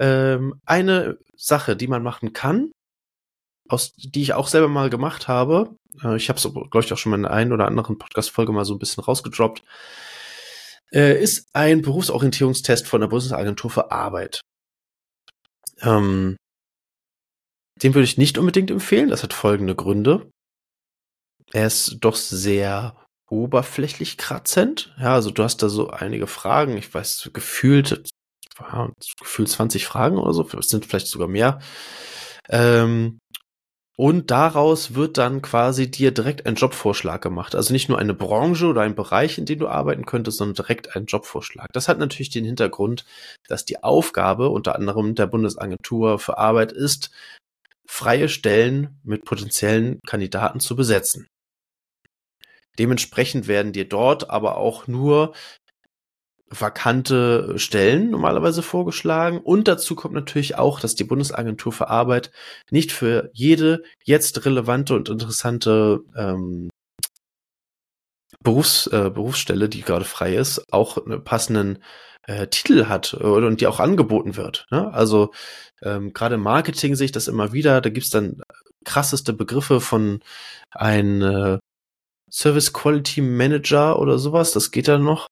Ähm, 0.00 0.60
eine 0.64 1.18
Sache, 1.36 1.76
die 1.76 1.86
man 1.86 2.02
machen 2.02 2.32
kann, 2.32 2.72
aus, 3.68 3.92
die 3.94 4.22
ich 4.22 4.32
auch 4.32 4.48
selber 4.48 4.68
mal 4.68 4.90
gemacht 4.90 5.28
habe, 5.28 5.76
äh, 6.02 6.16
ich 6.16 6.28
habe 6.28 6.38
es, 6.38 6.42
glaube 6.42 6.80
ich, 6.80 6.92
auch 6.92 6.98
schon 6.98 7.10
mal 7.10 7.18
in 7.18 7.26
einer 7.26 7.34
einen 7.34 7.52
oder 7.52 7.66
anderen 7.66 7.98
Podcast-Folge 7.98 8.52
mal 8.52 8.64
so 8.64 8.74
ein 8.74 8.78
bisschen 8.78 9.04
rausgedroppt, 9.04 9.62
äh, 10.92 11.22
ist 11.22 11.48
ein 11.52 11.82
Berufsorientierungstest 11.82 12.86
von 12.88 13.00
der 13.00 13.08
Bundesagentur 13.08 13.70
für 13.70 13.90
Arbeit. 13.92 14.40
Ähm, 15.82 16.36
den 17.82 17.94
würde 17.94 18.04
ich 18.04 18.18
nicht 18.18 18.38
unbedingt 18.38 18.70
empfehlen. 18.70 19.08
Das 19.08 19.22
hat 19.22 19.32
folgende 19.32 19.74
Gründe. 19.74 20.30
Er 21.52 21.66
ist 21.66 21.98
doch 22.00 22.16
sehr 22.16 22.96
oberflächlich 23.28 24.18
kratzend. 24.18 24.94
Ja, 24.98 25.14
also 25.14 25.30
du 25.30 25.42
hast 25.42 25.58
da 25.62 25.68
so 25.68 25.90
einige 25.90 26.26
Fragen. 26.26 26.76
Ich 26.76 26.92
weiß, 26.92 27.30
gefühlt 27.32 28.09
gefühlt 29.18 29.48
20 29.48 29.86
Fragen 29.86 30.18
oder 30.18 30.32
so, 30.32 30.46
es 30.58 30.68
sind 30.68 30.86
vielleicht 30.86 31.08
sogar 31.08 31.28
mehr. 31.28 31.60
Ähm, 32.48 33.20
und 33.96 34.30
daraus 34.30 34.94
wird 34.94 35.18
dann 35.18 35.42
quasi 35.42 35.90
dir 35.90 36.10
direkt 36.10 36.46
ein 36.46 36.54
Jobvorschlag 36.54 37.20
gemacht. 37.20 37.54
Also 37.54 37.74
nicht 37.74 37.90
nur 37.90 37.98
eine 37.98 38.14
Branche 38.14 38.66
oder 38.66 38.80
ein 38.80 38.94
Bereich, 38.94 39.36
in 39.36 39.44
dem 39.44 39.58
du 39.58 39.68
arbeiten 39.68 40.06
könntest, 40.06 40.38
sondern 40.38 40.54
direkt 40.54 40.96
ein 40.96 41.04
Jobvorschlag. 41.04 41.68
Das 41.74 41.86
hat 41.86 41.98
natürlich 41.98 42.30
den 42.30 42.46
Hintergrund, 42.46 43.04
dass 43.46 43.66
die 43.66 43.82
Aufgabe 43.82 44.48
unter 44.48 44.74
anderem 44.74 45.14
der 45.14 45.26
Bundesagentur 45.26 46.18
für 46.18 46.38
Arbeit 46.38 46.72
ist, 46.72 47.10
freie 47.86 48.30
Stellen 48.30 48.98
mit 49.02 49.26
potenziellen 49.26 50.00
Kandidaten 50.06 50.60
zu 50.60 50.76
besetzen. 50.76 51.26
Dementsprechend 52.78 53.48
werden 53.48 53.74
dir 53.74 53.86
dort 53.86 54.30
aber 54.30 54.56
auch 54.56 54.86
nur 54.86 55.34
vakante 56.50 57.58
Stellen 57.58 58.10
normalerweise 58.10 58.62
vorgeschlagen. 58.62 59.38
Und 59.38 59.68
dazu 59.68 59.94
kommt 59.94 60.14
natürlich 60.14 60.56
auch, 60.58 60.80
dass 60.80 60.96
die 60.96 61.04
Bundesagentur 61.04 61.72
für 61.72 61.88
Arbeit 61.88 62.32
nicht 62.70 62.92
für 62.92 63.30
jede 63.32 63.82
jetzt 64.04 64.44
relevante 64.44 64.94
und 64.94 65.08
interessante 65.08 66.00
ähm, 66.16 66.70
Berufs, 68.42 68.86
äh, 68.88 69.10
Berufsstelle, 69.12 69.68
die 69.68 69.82
gerade 69.82 70.04
frei 70.04 70.34
ist, 70.36 70.72
auch 70.72 70.98
einen 70.98 71.22
passenden 71.22 71.78
äh, 72.24 72.46
Titel 72.48 72.86
hat 72.86 73.16
äh, 73.18 73.24
und 73.24 73.60
die 73.60 73.66
auch 73.66 73.80
angeboten 73.80 74.36
wird. 74.36 74.66
Ne? 74.70 74.92
Also 74.92 75.32
ähm, 75.82 76.12
gerade 76.12 76.36
im 76.36 76.42
Marketing 76.42 76.94
sehe 76.94 77.06
ich 77.06 77.12
das 77.12 77.28
immer 77.28 77.52
wieder. 77.52 77.80
Da 77.80 77.90
gibt's 77.90 78.10
dann 78.10 78.42
krasseste 78.84 79.32
Begriffe 79.32 79.80
von 79.80 80.20
ein 80.70 81.22
äh, 81.22 81.58
Service 82.30 82.72
Quality 82.72 83.20
Manager 83.20 83.98
oder 83.98 84.18
sowas. 84.18 84.52
Das 84.52 84.70
geht 84.70 84.88
dann 84.88 85.04
noch. 85.04 85.26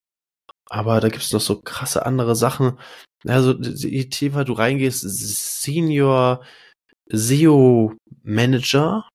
Aber 0.71 1.01
da 1.01 1.09
gibt's 1.09 1.33
noch 1.33 1.41
so 1.41 1.61
krasse 1.61 2.05
andere 2.07 2.37
Sachen. 2.37 2.79
Also, 3.27 3.53
je 3.53 4.05
tiefer 4.05 4.45
du 4.45 4.53
reingehst, 4.53 5.01
Senior 5.03 6.45
SEO 7.11 7.95
Manager 8.23 9.09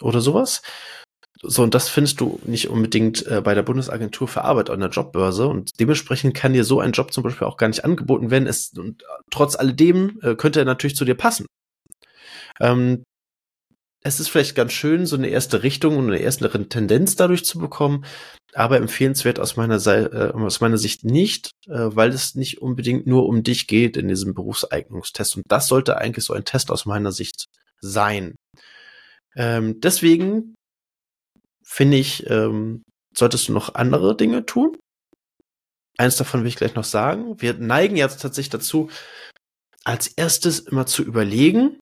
oder 0.00 0.20
sowas. 0.20 0.62
So, 1.42 1.62
und 1.62 1.74
das 1.74 1.88
findest 1.88 2.20
du 2.20 2.40
nicht 2.44 2.68
unbedingt 2.68 3.26
äh, 3.26 3.42
bei 3.42 3.54
der 3.54 3.62
Bundesagentur 3.62 4.26
für 4.26 4.42
Arbeit 4.42 4.70
an 4.70 4.80
der 4.80 4.88
Jobbörse. 4.88 5.46
Und 5.46 5.78
dementsprechend 5.80 6.34
kann 6.34 6.54
dir 6.54 6.64
so 6.64 6.80
ein 6.80 6.92
Job 6.92 7.12
zum 7.12 7.24
Beispiel 7.24 7.46
auch 7.46 7.58
gar 7.58 7.68
nicht 7.68 7.84
angeboten 7.84 8.30
werden. 8.30 8.48
Es, 8.48 8.72
und 8.76 9.04
trotz 9.30 9.54
alledem 9.56 10.18
äh, 10.22 10.34
könnte 10.34 10.60
er 10.60 10.64
natürlich 10.64 10.96
zu 10.96 11.04
dir 11.04 11.14
passen. 11.14 11.46
Ähm, 12.60 13.04
es 14.02 14.20
ist 14.20 14.28
vielleicht 14.28 14.54
ganz 14.54 14.72
schön, 14.72 15.04
so 15.04 15.16
eine 15.16 15.28
erste 15.28 15.62
Richtung 15.62 15.96
und 15.98 16.06
eine 16.06 16.18
erste 16.18 16.48
Tendenz 16.68 17.16
dadurch 17.16 17.44
zu 17.44 17.58
bekommen, 17.58 18.04
aber 18.56 18.78
empfehlenswert 18.78 19.38
aus 19.38 19.56
meiner, 19.56 19.78
Seite, 19.78 20.32
äh, 20.34 20.38
aus 20.38 20.60
meiner 20.60 20.78
Sicht 20.78 21.04
nicht, 21.04 21.50
äh, 21.66 21.72
weil 21.74 22.10
es 22.10 22.34
nicht 22.34 22.62
unbedingt 22.62 23.06
nur 23.06 23.26
um 23.26 23.42
dich 23.42 23.66
geht 23.66 23.96
in 23.96 24.08
diesem 24.08 24.32
Berufseignungstest. 24.32 25.36
Und 25.36 25.44
das 25.48 25.68
sollte 25.68 25.98
eigentlich 25.98 26.24
so 26.24 26.32
ein 26.32 26.44
Test 26.44 26.70
aus 26.70 26.86
meiner 26.86 27.12
Sicht 27.12 27.46
sein. 27.80 28.34
Ähm, 29.36 29.80
deswegen 29.80 30.54
finde 31.62 31.98
ich, 31.98 32.28
ähm, 32.30 32.82
solltest 33.14 33.48
du 33.48 33.52
noch 33.52 33.74
andere 33.74 34.16
Dinge 34.16 34.46
tun. 34.46 34.76
Eins 35.98 36.16
davon 36.16 36.40
will 36.40 36.48
ich 36.48 36.56
gleich 36.56 36.74
noch 36.74 36.84
sagen. 36.84 37.40
Wir 37.40 37.54
neigen 37.54 37.96
jetzt 37.96 38.22
tatsächlich 38.22 38.50
dazu, 38.50 38.88
als 39.84 40.08
erstes 40.08 40.60
immer 40.60 40.86
zu 40.86 41.02
überlegen, 41.02 41.78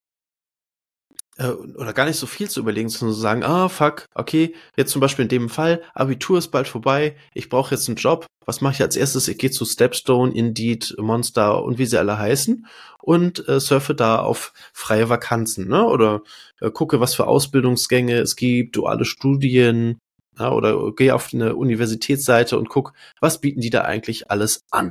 äh, 1.36 1.48
oder 1.48 1.92
gar 1.92 2.06
nicht 2.06 2.18
so 2.18 2.26
viel 2.26 2.48
zu 2.48 2.60
überlegen, 2.60 2.88
sondern 2.88 3.14
zu 3.14 3.20
sagen, 3.20 3.42
ah, 3.42 3.68
fuck, 3.68 4.06
okay, 4.14 4.54
jetzt 4.76 4.92
zum 4.92 5.00
Beispiel 5.00 5.24
in 5.24 5.28
dem 5.28 5.48
Fall, 5.48 5.82
Abitur 5.94 6.38
ist 6.38 6.48
bald 6.48 6.68
vorbei, 6.68 7.16
ich 7.32 7.48
brauche 7.48 7.74
jetzt 7.74 7.88
einen 7.88 7.96
Job, 7.96 8.26
was 8.46 8.60
mache 8.60 8.74
ich 8.74 8.82
als 8.82 8.96
erstes? 8.96 9.28
Ich 9.28 9.38
gehe 9.38 9.50
zu 9.50 9.64
Stepstone, 9.64 10.32
Indeed, 10.34 10.94
Monster 10.98 11.64
und 11.64 11.78
wie 11.78 11.86
sie 11.86 11.98
alle 11.98 12.18
heißen 12.18 12.66
und 13.00 13.48
äh, 13.48 13.58
surfe 13.60 13.94
da 13.94 14.18
auf 14.18 14.52
freie 14.72 15.08
Vakanzen, 15.08 15.68
ne? 15.68 15.84
Oder 15.84 16.22
äh, 16.60 16.70
gucke, 16.70 17.00
was 17.00 17.14
für 17.14 17.26
Ausbildungsgänge 17.26 18.18
es 18.18 18.36
gibt, 18.36 18.76
duale 18.76 19.04
Studien, 19.04 19.98
ja, 20.38 20.52
oder 20.52 20.92
gehe 20.92 21.14
auf 21.14 21.32
eine 21.32 21.54
Universitätsseite 21.56 22.58
und 22.58 22.68
guck, 22.68 22.92
was 23.20 23.40
bieten 23.40 23.60
die 23.60 23.70
da 23.70 23.82
eigentlich 23.82 24.30
alles 24.30 24.60
an. 24.70 24.90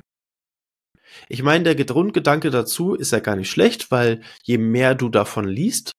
Ich 1.30 1.44
meine, 1.44 1.64
der 1.64 1.76
Grundgedanke 1.76 2.50
dazu 2.50 2.96
ist 2.96 3.12
ja 3.12 3.20
gar 3.20 3.36
nicht 3.36 3.50
schlecht, 3.50 3.92
weil 3.92 4.22
je 4.44 4.58
mehr 4.58 4.96
du 4.96 5.10
davon 5.10 5.48
liest, 5.48 5.92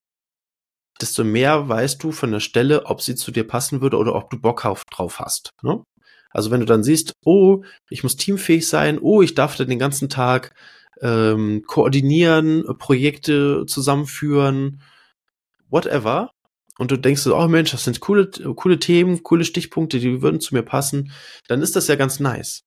desto 1.00 1.24
mehr 1.24 1.68
weißt 1.68 2.02
du 2.02 2.12
von 2.12 2.30
der 2.30 2.40
Stelle, 2.40 2.86
ob 2.86 3.02
sie 3.02 3.14
zu 3.14 3.30
dir 3.30 3.46
passen 3.46 3.80
würde 3.80 3.96
oder 3.96 4.14
ob 4.14 4.30
du 4.30 4.38
Bock 4.38 4.64
auf, 4.64 4.84
drauf 4.90 5.18
hast. 5.18 5.50
Ne? 5.62 5.82
Also 6.30 6.50
wenn 6.50 6.60
du 6.60 6.66
dann 6.66 6.84
siehst, 6.84 7.14
oh, 7.24 7.62
ich 7.90 8.02
muss 8.02 8.16
teamfähig 8.16 8.68
sein, 8.68 8.98
oh, 9.00 9.22
ich 9.22 9.34
darf 9.34 9.56
da 9.56 9.64
den 9.64 9.78
ganzen 9.78 10.08
Tag 10.08 10.54
ähm, 11.00 11.62
koordinieren, 11.66 12.64
Projekte 12.78 13.64
zusammenführen, 13.66 14.82
whatever. 15.68 16.30
Und 16.76 16.90
du 16.90 16.96
denkst, 16.96 17.26
oh 17.28 17.46
Mensch, 17.46 17.70
das 17.70 17.84
sind 17.84 18.00
coole, 18.00 18.30
coole 18.30 18.80
Themen, 18.80 19.22
coole 19.22 19.44
Stichpunkte, 19.44 20.00
die 20.00 20.22
würden 20.22 20.40
zu 20.40 20.54
mir 20.54 20.62
passen, 20.62 21.12
dann 21.46 21.62
ist 21.62 21.76
das 21.76 21.86
ja 21.86 21.94
ganz 21.94 22.18
nice. 22.18 22.62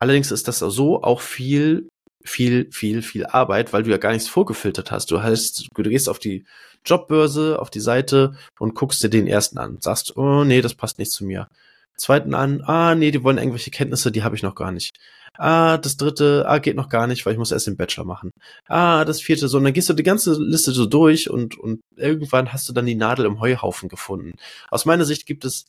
Allerdings 0.00 0.32
ist 0.32 0.48
das 0.48 0.58
so 0.58 1.02
auch 1.02 1.20
viel 1.20 1.88
viel, 2.24 2.68
viel, 2.72 3.02
viel 3.02 3.26
Arbeit, 3.26 3.72
weil 3.72 3.82
du 3.82 3.90
ja 3.90 3.96
gar 3.96 4.12
nichts 4.12 4.28
vorgefiltert 4.28 4.90
hast. 4.90 5.10
Du 5.10 5.22
heißt, 5.22 5.68
du 5.74 5.82
gehst 5.82 6.08
auf 6.08 6.18
die 6.18 6.44
Jobbörse, 6.84 7.58
auf 7.60 7.70
die 7.70 7.80
Seite 7.80 8.36
und 8.58 8.74
guckst 8.74 9.02
dir 9.02 9.10
den 9.10 9.26
ersten 9.26 9.58
an. 9.58 9.78
Sagst, 9.80 10.16
oh 10.16 10.44
nee, 10.44 10.60
das 10.62 10.74
passt 10.74 10.98
nicht 10.98 11.12
zu 11.12 11.24
mir. 11.24 11.48
zweiten 11.96 12.34
an, 12.34 12.62
ah, 12.62 12.94
nee, 12.94 13.10
die 13.10 13.24
wollen 13.24 13.38
irgendwelche 13.38 13.70
Kenntnisse, 13.70 14.12
die 14.12 14.22
habe 14.22 14.36
ich 14.36 14.42
noch 14.42 14.54
gar 14.54 14.72
nicht. 14.72 14.96
Ah, 15.36 15.78
das 15.78 15.96
dritte, 15.96 16.44
ah, 16.48 16.58
geht 16.58 16.76
noch 16.76 16.88
gar 16.88 17.06
nicht, 17.06 17.24
weil 17.24 17.32
ich 17.32 17.38
muss 17.38 17.52
erst 17.52 17.66
den 17.66 17.76
Bachelor 17.76 18.04
machen. 18.04 18.32
Ah, 18.66 19.04
das 19.04 19.20
vierte, 19.20 19.48
so, 19.48 19.58
und 19.58 19.64
dann 19.64 19.72
gehst 19.72 19.88
du 19.88 19.94
die 19.94 20.02
ganze 20.02 20.32
Liste 20.40 20.72
so 20.72 20.86
durch 20.86 21.30
und, 21.30 21.58
und 21.58 21.80
irgendwann 21.96 22.52
hast 22.52 22.68
du 22.68 22.72
dann 22.72 22.86
die 22.86 22.94
Nadel 22.96 23.26
im 23.26 23.40
Heuhaufen 23.40 23.88
gefunden. 23.88 24.34
Aus 24.70 24.84
meiner 24.84 25.04
Sicht 25.04 25.26
gibt 25.26 25.44
es 25.44 25.66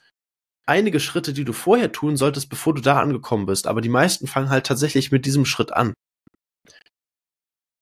einige 0.66 1.00
Schritte, 1.00 1.34
die 1.34 1.46
du 1.46 1.54
vorher 1.54 1.92
tun 1.92 2.18
solltest, 2.18 2.50
bevor 2.50 2.74
du 2.74 2.82
da 2.82 3.00
angekommen 3.00 3.46
bist, 3.48 3.68
aber 3.68 3.82
die 3.82 3.89
meisten 3.89 4.28
fangen 4.28 4.50
halt 4.50 4.66
tatsächlich 4.66 5.12
mit 5.12 5.25
diesem 5.25 5.46
Schritt 5.46 5.74
an. 5.74 5.94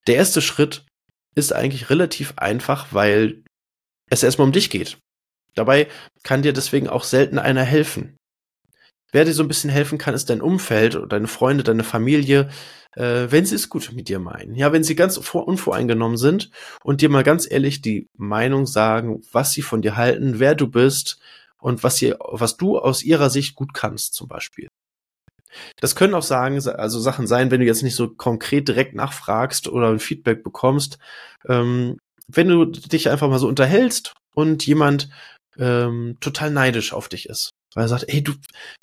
Der 0.08 0.16
erste 0.16 0.42
Schritt 0.42 0.86
ist 1.36 1.54
eigentlich 1.54 1.90
relativ 1.90 2.34
einfach, 2.38 2.88
weil 2.92 3.44
es 4.10 4.24
erstmal 4.24 4.48
um 4.48 4.54
dich 4.54 4.70
geht. 4.70 4.98
Dabei 5.56 5.88
kann 6.24 6.44
dir 6.44 6.54
deswegen 6.54 6.88
auch 6.88 7.04
selten 7.04 7.40
einer 7.40 7.64
helfen. 7.64 8.18
Wer 9.12 9.26
dir 9.26 9.34
so 9.34 9.44
ein 9.44 9.48
bisschen 9.48 9.70
helfen 9.70 9.98
kann, 9.98 10.14
ist 10.14 10.30
dein 10.30 10.42
Umfeld, 10.42 11.00
deine 11.10 11.28
Freunde, 11.28 11.64
deine 11.64 11.84
Familie, 11.84 12.50
äh, 12.96 13.28
wenn 13.30 13.46
sie 13.46 13.56
es 13.56 13.70
gut 13.70 13.92
mit 13.94 14.10
dir 14.10 14.20
meinen. 14.20 14.56
Ja, 14.56 14.74
wenn 14.74 14.84
sie 14.84 14.96
ganz 14.96 15.18
unvoreingenommen 15.18 16.18
sind 16.18 16.52
und 16.84 17.02
dir 17.02 17.10
mal 17.10 17.24
ganz 17.24 17.50
ehrlich 17.50 17.82
die 17.82 18.08
Meinung 18.18 18.66
sagen, 18.66 19.22
was 19.32 19.54
sie 19.54 19.62
von 19.62 19.82
dir 19.82 19.96
halten, 19.96 20.40
wer 20.40 20.56
du 20.56 20.68
bist 20.68 21.20
und 21.60 21.84
was, 21.84 21.98
sie, 21.98 22.14
was 22.20 22.58
du 22.58 22.78
aus 22.78 23.04
ihrer 23.04 23.30
Sicht 23.30 23.56
gut 23.56 23.74
kannst, 23.74 24.14
zum 24.14 24.28
Beispiel. 24.28 24.68
Das 25.80 25.96
können 25.96 26.14
auch 26.14 26.24
sagen, 26.24 26.56
also 26.68 27.00
Sachen 27.00 27.28
sein, 27.28 27.52
wenn 27.52 27.60
du 27.60 27.66
jetzt 27.66 27.84
nicht 27.84 27.96
so 27.96 28.10
konkret 28.10 28.68
direkt 28.68 28.96
nachfragst 28.96 29.68
oder 29.68 29.90
ein 29.90 30.00
Feedback 30.00 30.44
bekommst. 30.44 30.98
Ähm, 31.48 31.98
wenn 32.28 32.50
du 32.50 32.66
dich 32.66 33.10
einfach 33.10 33.30
mal 33.30 33.40
so 33.40 33.48
unterhältst 33.48 34.14
und 34.36 34.66
jemand 34.66 35.10
ähm, 35.58 36.18
total 36.20 36.52
neidisch 36.52 36.94
auf 36.94 37.10
dich 37.10 37.28
ist. 37.28 37.52
Weil 37.74 37.86
er 37.86 37.90
sagt, 37.90 38.06
ey, 38.08 38.24
du, 38.24 38.34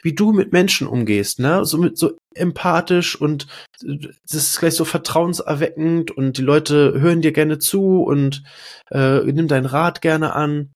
wie 0.03 0.15
du 0.15 0.33
mit 0.33 0.53
Menschen 0.53 0.87
umgehst, 0.87 1.41
ne, 1.41 1.65
so 1.65 1.79
mit, 1.79 1.99
so 1.99 2.17
empathisch 2.35 3.21
und 3.21 3.47
das 3.81 4.35
ist 4.35 4.59
gleich 4.59 4.75
so 4.75 4.85
vertrauenserweckend 4.85 6.11
und 6.11 6.39
die 6.39 6.43
Leute 6.43 7.01
hören 7.01 7.23
dir 7.23 7.33
gerne 7.33 7.59
zu 7.59 8.03
und 8.03 8.43
äh, 8.91 9.21
nimm 9.21 9.49
deinen 9.49 9.67
Rat 9.67 10.01
gerne 10.01 10.35
an. 10.35 10.73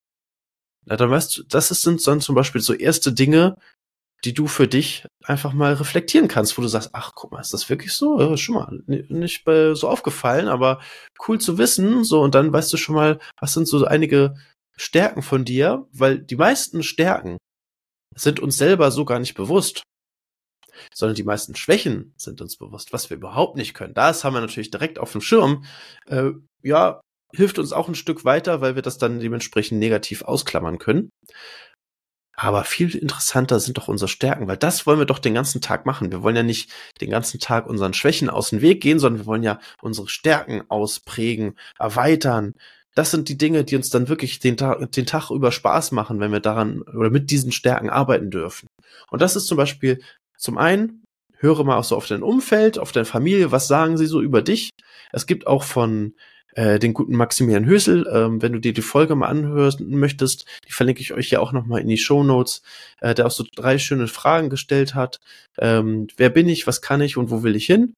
Na, 0.87 0.97
dann 0.97 1.11
weißt 1.11 1.37
du, 1.37 1.43
das 1.45 1.69
sind 1.69 2.07
dann 2.07 2.21
zum 2.21 2.35
Beispiel 2.35 2.61
so 2.61 2.73
erste 2.73 3.13
Dinge, 3.13 3.57
die 4.25 4.35
du 4.35 4.49
für 4.49 4.67
dich 4.67 5.07
einfach 5.25 5.53
mal 5.53 5.75
reflektieren 5.75 6.29
kannst, 6.29 6.59
wo 6.59 6.63
du 6.63 6.69
sagst, 6.69 6.91
ach, 6.93 7.13
guck 7.15 7.33
mal, 7.33 7.41
ist 7.41 7.55
das 7.55 7.69
wirklich 7.71 7.93
so? 7.93 8.21
Ja, 8.21 8.37
schon 8.37 8.57
mal 8.57 8.83
nicht 8.87 9.45
so 9.47 9.89
aufgefallen, 9.89 10.49
aber 10.49 10.81
cool 11.27 11.41
zu 11.41 11.59
wissen, 11.59 12.05
so, 12.05 12.23
und 12.23 12.35
dann 12.35 12.53
weißt 12.53 12.73
du 12.73 12.77
schon 12.77 12.97
mal, 12.97 13.21
was 13.41 13.53
sind 13.53 13.67
so 13.67 13.85
einige 13.85 14.35
Stärken 14.77 15.23
von 15.23 15.45
dir, 15.45 15.87
weil 15.93 16.19
die 16.19 16.37
meisten 16.37 16.83
Stärken 16.83 17.37
sind 18.15 18.41
uns 18.41 18.57
selber 18.57 18.91
so 18.91 19.05
gar 19.05 19.21
nicht 19.21 19.35
bewusst, 19.35 19.83
sondern 20.95 21.17
die 21.17 21.25
meisten 21.25 21.55
Schwächen 21.55 22.13
sind 22.17 22.41
uns 22.41 22.57
bewusst, 22.57 22.93
was 22.93 23.11
wir 23.11 23.17
überhaupt 23.17 23.57
nicht 23.57 23.75
können. 23.75 23.95
Das 23.95 24.25
haben 24.25 24.35
wir 24.35 24.41
natürlich 24.41 24.71
direkt 24.71 24.99
auf 24.99 25.13
dem 25.13 25.21
Schirm. 25.21 25.65
Äh, 26.07 26.31
ja, 26.63 27.01
hilft 27.35 27.59
uns 27.59 27.73
auch 27.73 27.89
ein 27.89 27.95
Stück 27.95 28.25
weiter, 28.25 28.61
weil 28.61 28.75
wir 28.75 28.83
das 28.83 28.99
dann 28.99 29.21
dementsprechend 29.21 29.79
negativ 29.79 30.23
ausklammern 30.23 30.79
können. 30.79 31.11
Aber 32.41 32.63
viel 32.63 32.95
interessanter 32.95 33.59
sind 33.59 33.79
doch 33.79 33.89
unsere 33.89 34.09
Stärken, 34.09 34.47
weil 34.47 34.57
das 34.57 34.87
wollen 34.87 35.01
wir 35.01 35.07
doch 35.07 35.19
den 35.19 35.35
ganzen 35.35 35.61
Tag 35.61 35.87
machen. 35.87 36.13
Wir 36.13 36.23
wollen 36.23 36.37
ja 36.37 36.45
nicht 36.45 36.71
den 37.01 37.11
ganzen 37.11 37.41
Tag 37.41 37.67
unseren 37.67 37.95
Schwächen 37.95 38.31
aus 38.31 38.51
dem 38.51 38.61
Weg 38.61 38.81
gehen, 38.81 39.01
sondern 39.01 39.23
wir 39.23 39.27
wollen 39.27 39.43
ja 39.43 39.59
unsere 39.83 40.07
Stärken 40.07 40.63
ausprägen, 40.69 41.57
erweitern. 41.81 42.55
Das 42.95 43.11
sind 43.11 43.29
die 43.29 43.37
Dinge, 43.37 43.65
die 43.65 43.75
uns 43.75 43.91
dann 43.91 44.09
wirklich 44.09 44.39
den 44.39 44.57
Tag, 44.57 44.93
den 44.93 45.05
Tag 45.05 45.31
über 45.31 45.51
Spaß 45.51 45.91
machen, 45.91 46.21
wenn 46.21 46.31
wir 46.31 46.39
daran 46.39 46.83
oder 46.83 47.11
mit 47.11 47.33
diesen 47.33 47.51
Stärken 47.51 47.91
arbeiten 47.91 48.31
dürfen. 48.31 48.69
Und 49.11 49.21
das 49.21 49.35
ist 49.35 49.47
zum 49.49 49.57
Beispiel 49.57 50.01
zum 50.37 50.59
einen, 50.59 51.03
höre 51.39 51.65
mal 51.65 51.83
so 51.83 51.97
auf 51.97 52.07
dein 52.07 52.23
Umfeld, 52.23 52.79
auf 52.79 52.93
deine 52.93 53.05
Familie, 53.05 53.51
was 53.51 53.67
sagen 53.67 53.97
sie 53.97 54.07
so 54.07 54.21
über 54.23 54.43
dich. 54.43 54.71
Es 55.11 55.27
gibt 55.27 55.49
auch 55.49 55.65
von 55.65 56.15
äh, 56.55 56.79
den 56.79 56.95
guten 56.95 57.15
Maximilian 57.15 57.67
Hösel. 57.67 58.07
Ähm, 58.13 58.43
wenn 58.43 58.53
du 58.53 58.59
dir 58.59 58.73
die 58.73 58.83
Folge 58.83 59.15
mal 59.15 59.29
anhören 59.29 59.77
möchtest, 59.91 60.45
die 60.67 60.73
verlinke 60.73 61.01
ich 61.01 61.13
euch 61.13 61.31
ja 61.31 61.41
auch 61.41 61.53
nochmal 61.53 61.81
in 61.81 61.89
die 61.89 61.99
Show 61.99 62.25
Notes, 62.25 62.63
äh, 63.01 63.15
der 63.15 63.27
auch 63.27 63.31
so 63.31 63.45
drei 63.55 63.79
schöne 63.79 64.09
Fragen 64.09 64.51
gestellt 64.51 64.95
hat. 64.95 65.21
Ähm, 65.59 66.09
wer 66.17 66.31
bin 66.31 66.49
ich, 66.49 66.67
was 66.67 66.83
kann 66.83 67.01
ich 67.01 67.17
und 67.17 67.31
wo 67.31 67.43
will 67.43 67.57
ich 67.57 67.67
hin? 67.67 67.95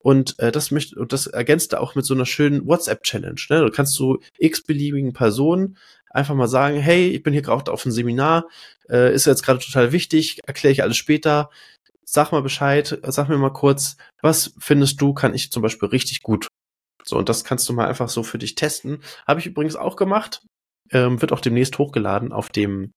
Und 0.00 0.38
äh, 0.38 0.52
das 0.52 0.70
möchte 0.70 0.98
und 0.98 1.12
das 1.12 1.26
ergänzt 1.26 1.72
er 1.72 1.80
auch 1.80 1.94
mit 1.94 2.06
so 2.06 2.14
einer 2.14 2.26
schönen 2.26 2.66
WhatsApp-Challenge. 2.66 3.40
Ne? 3.50 3.60
Du 3.60 3.70
kannst 3.70 3.94
so 3.94 4.18
x-beliebigen 4.38 5.12
Personen 5.12 5.76
einfach 6.10 6.34
mal 6.34 6.48
sagen, 6.48 6.78
hey, 6.78 7.08
ich 7.08 7.22
bin 7.22 7.32
hier 7.32 7.42
gerade 7.42 7.70
auf 7.72 7.84
einem 7.84 7.92
Seminar, 7.92 8.48
äh, 8.88 9.12
ist 9.12 9.26
jetzt 9.26 9.42
gerade 9.42 9.58
total 9.58 9.92
wichtig, 9.92 10.38
erkläre 10.46 10.72
ich 10.72 10.82
alles 10.82 10.96
später. 10.96 11.50
Sag 12.04 12.32
mal 12.32 12.42
Bescheid, 12.42 12.98
sag 13.08 13.28
mir 13.28 13.36
mal 13.36 13.52
kurz, 13.52 13.98
was 14.22 14.54
findest 14.58 15.00
du, 15.00 15.12
kann 15.12 15.34
ich 15.34 15.52
zum 15.52 15.62
Beispiel 15.62 15.90
richtig 15.90 16.22
gut. 16.22 16.48
So, 17.08 17.16
und 17.16 17.28
das 17.28 17.44
kannst 17.44 17.68
du 17.68 17.72
mal 17.72 17.86
einfach 17.86 18.08
so 18.08 18.22
für 18.22 18.38
dich 18.38 18.54
testen. 18.54 19.02
Habe 19.26 19.40
ich 19.40 19.46
übrigens 19.46 19.76
auch 19.76 19.96
gemacht. 19.96 20.42
Ähm, 20.90 21.20
wird 21.20 21.32
auch 21.32 21.40
demnächst 21.40 21.78
hochgeladen 21.78 22.32
auf 22.32 22.48
dem 22.48 22.92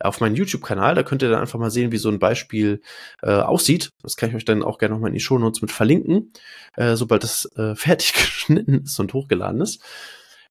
auf 0.00 0.20
meinen 0.20 0.36
YouTube-Kanal. 0.36 0.94
Da 0.94 1.02
könnt 1.02 1.22
ihr 1.22 1.30
dann 1.30 1.40
einfach 1.40 1.58
mal 1.58 1.70
sehen, 1.70 1.92
wie 1.92 1.96
so 1.96 2.10
ein 2.10 2.18
Beispiel 2.18 2.82
äh, 3.22 3.30
aussieht. 3.30 3.90
Das 4.02 4.16
kann 4.16 4.28
ich 4.30 4.34
euch 4.34 4.44
dann 4.44 4.62
auch 4.62 4.78
gerne 4.78 4.94
nochmal 4.94 5.08
in 5.08 5.14
die 5.14 5.20
Shownotes 5.20 5.62
mit 5.62 5.72
verlinken, 5.72 6.32
äh, 6.76 6.96
sobald 6.96 7.22
das 7.22 7.46
äh, 7.56 7.74
fertig 7.76 8.12
geschnitten 8.12 8.82
ist 8.84 8.98
und 8.98 9.14
hochgeladen 9.14 9.60
ist. 9.60 9.82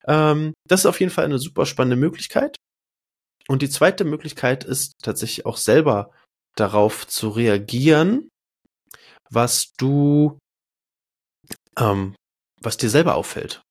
Ähm, 0.07 0.53
das 0.67 0.81
ist 0.81 0.86
auf 0.86 1.00
jeden 1.00 1.12
Fall 1.12 1.25
eine 1.25 1.39
super 1.39 1.65
spannende 1.65 1.95
Möglichkeit. 1.95 2.57
Und 3.48 3.62
die 3.62 3.69
zweite 3.69 4.05
Möglichkeit 4.05 4.63
ist 4.63 4.93
tatsächlich 5.03 5.45
auch 5.45 5.57
selber 5.57 6.12
darauf 6.55 7.05
zu 7.07 7.29
reagieren, 7.29 8.29
was 9.29 9.74
du 9.77 10.39
ähm, 11.77 12.15
was 12.62 12.77
dir 12.77 12.89
selber 12.89 13.15
auffällt. 13.15 13.62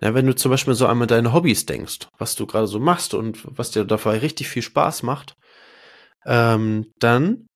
Ja, 0.00 0.14
wenn 0.14 0.26
du 0.26 0.34
zum 0.34 0.50
Beispiel 0.50 0.74
so 0.74 0.86
einmal 0.86 1.06
deine 1.06 1.32
Hobbys 1.32 1.64
denkst, 1.64 2.08
was 2.18 2.34
du 2.34 2.46
gerade 2.46 2.66
so 2.66 2.80
machst 2.80 3.14
und 3.14 3.40
was 3.44 3.70
dir 3.70 3.84
dabei 3.84 4.18
richtig 4.18 4.48
viel 4.48 4.62
Spaß 4.62 5.04
macht, 5.04 5.34
ähm, 6.24 6.90
dann 6.98 7.46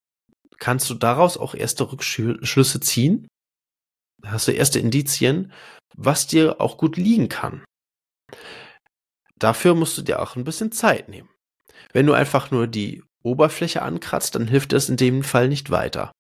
kannst 0.59 0.89
du 0.89 0.95
daraus 0.95 1.37
auch 1.37 1.55
erste 1.55 1.91
Rückschlüsse 1.91 2.81
ziehen. 2.81 3.27
Hast 4.25 4.49
du 4.49 4.53
erste 4.53 4.79
Indizien, 4.79 5.53
was 5.97 6.27
dir 6.27 6.61
auch 6.61 6.79
gut 6.79 6.97
liegen 6.97 7.29
kann. 7.29 7.65
Dafür 9.39 9.75
musst 9.75 9.99
du 9.99 10.03
dir 10.03 10.23
auch 10.23 10.37
ein 10.37 10.45
bisschen 10.45 10.73
Zeit 10.73 11.09
nehmen. 11.09 11.29
Wenn 11.93 12.07
du 12.07 12.13
einfach 12.13 12.51
nur 12.51 12.67
die 12.67 13.03
Oberfläche 13.23 13.83
ankratzt, 13.83 14.35
dann 14.35 14.47
hilft 14.47 14.73
das 14.73 14.89
in 14.89 14.97
dem 14.97 15.23
Fall 15.23 15.49
nicht 15.49 15.71
weiter. 15.71 16.13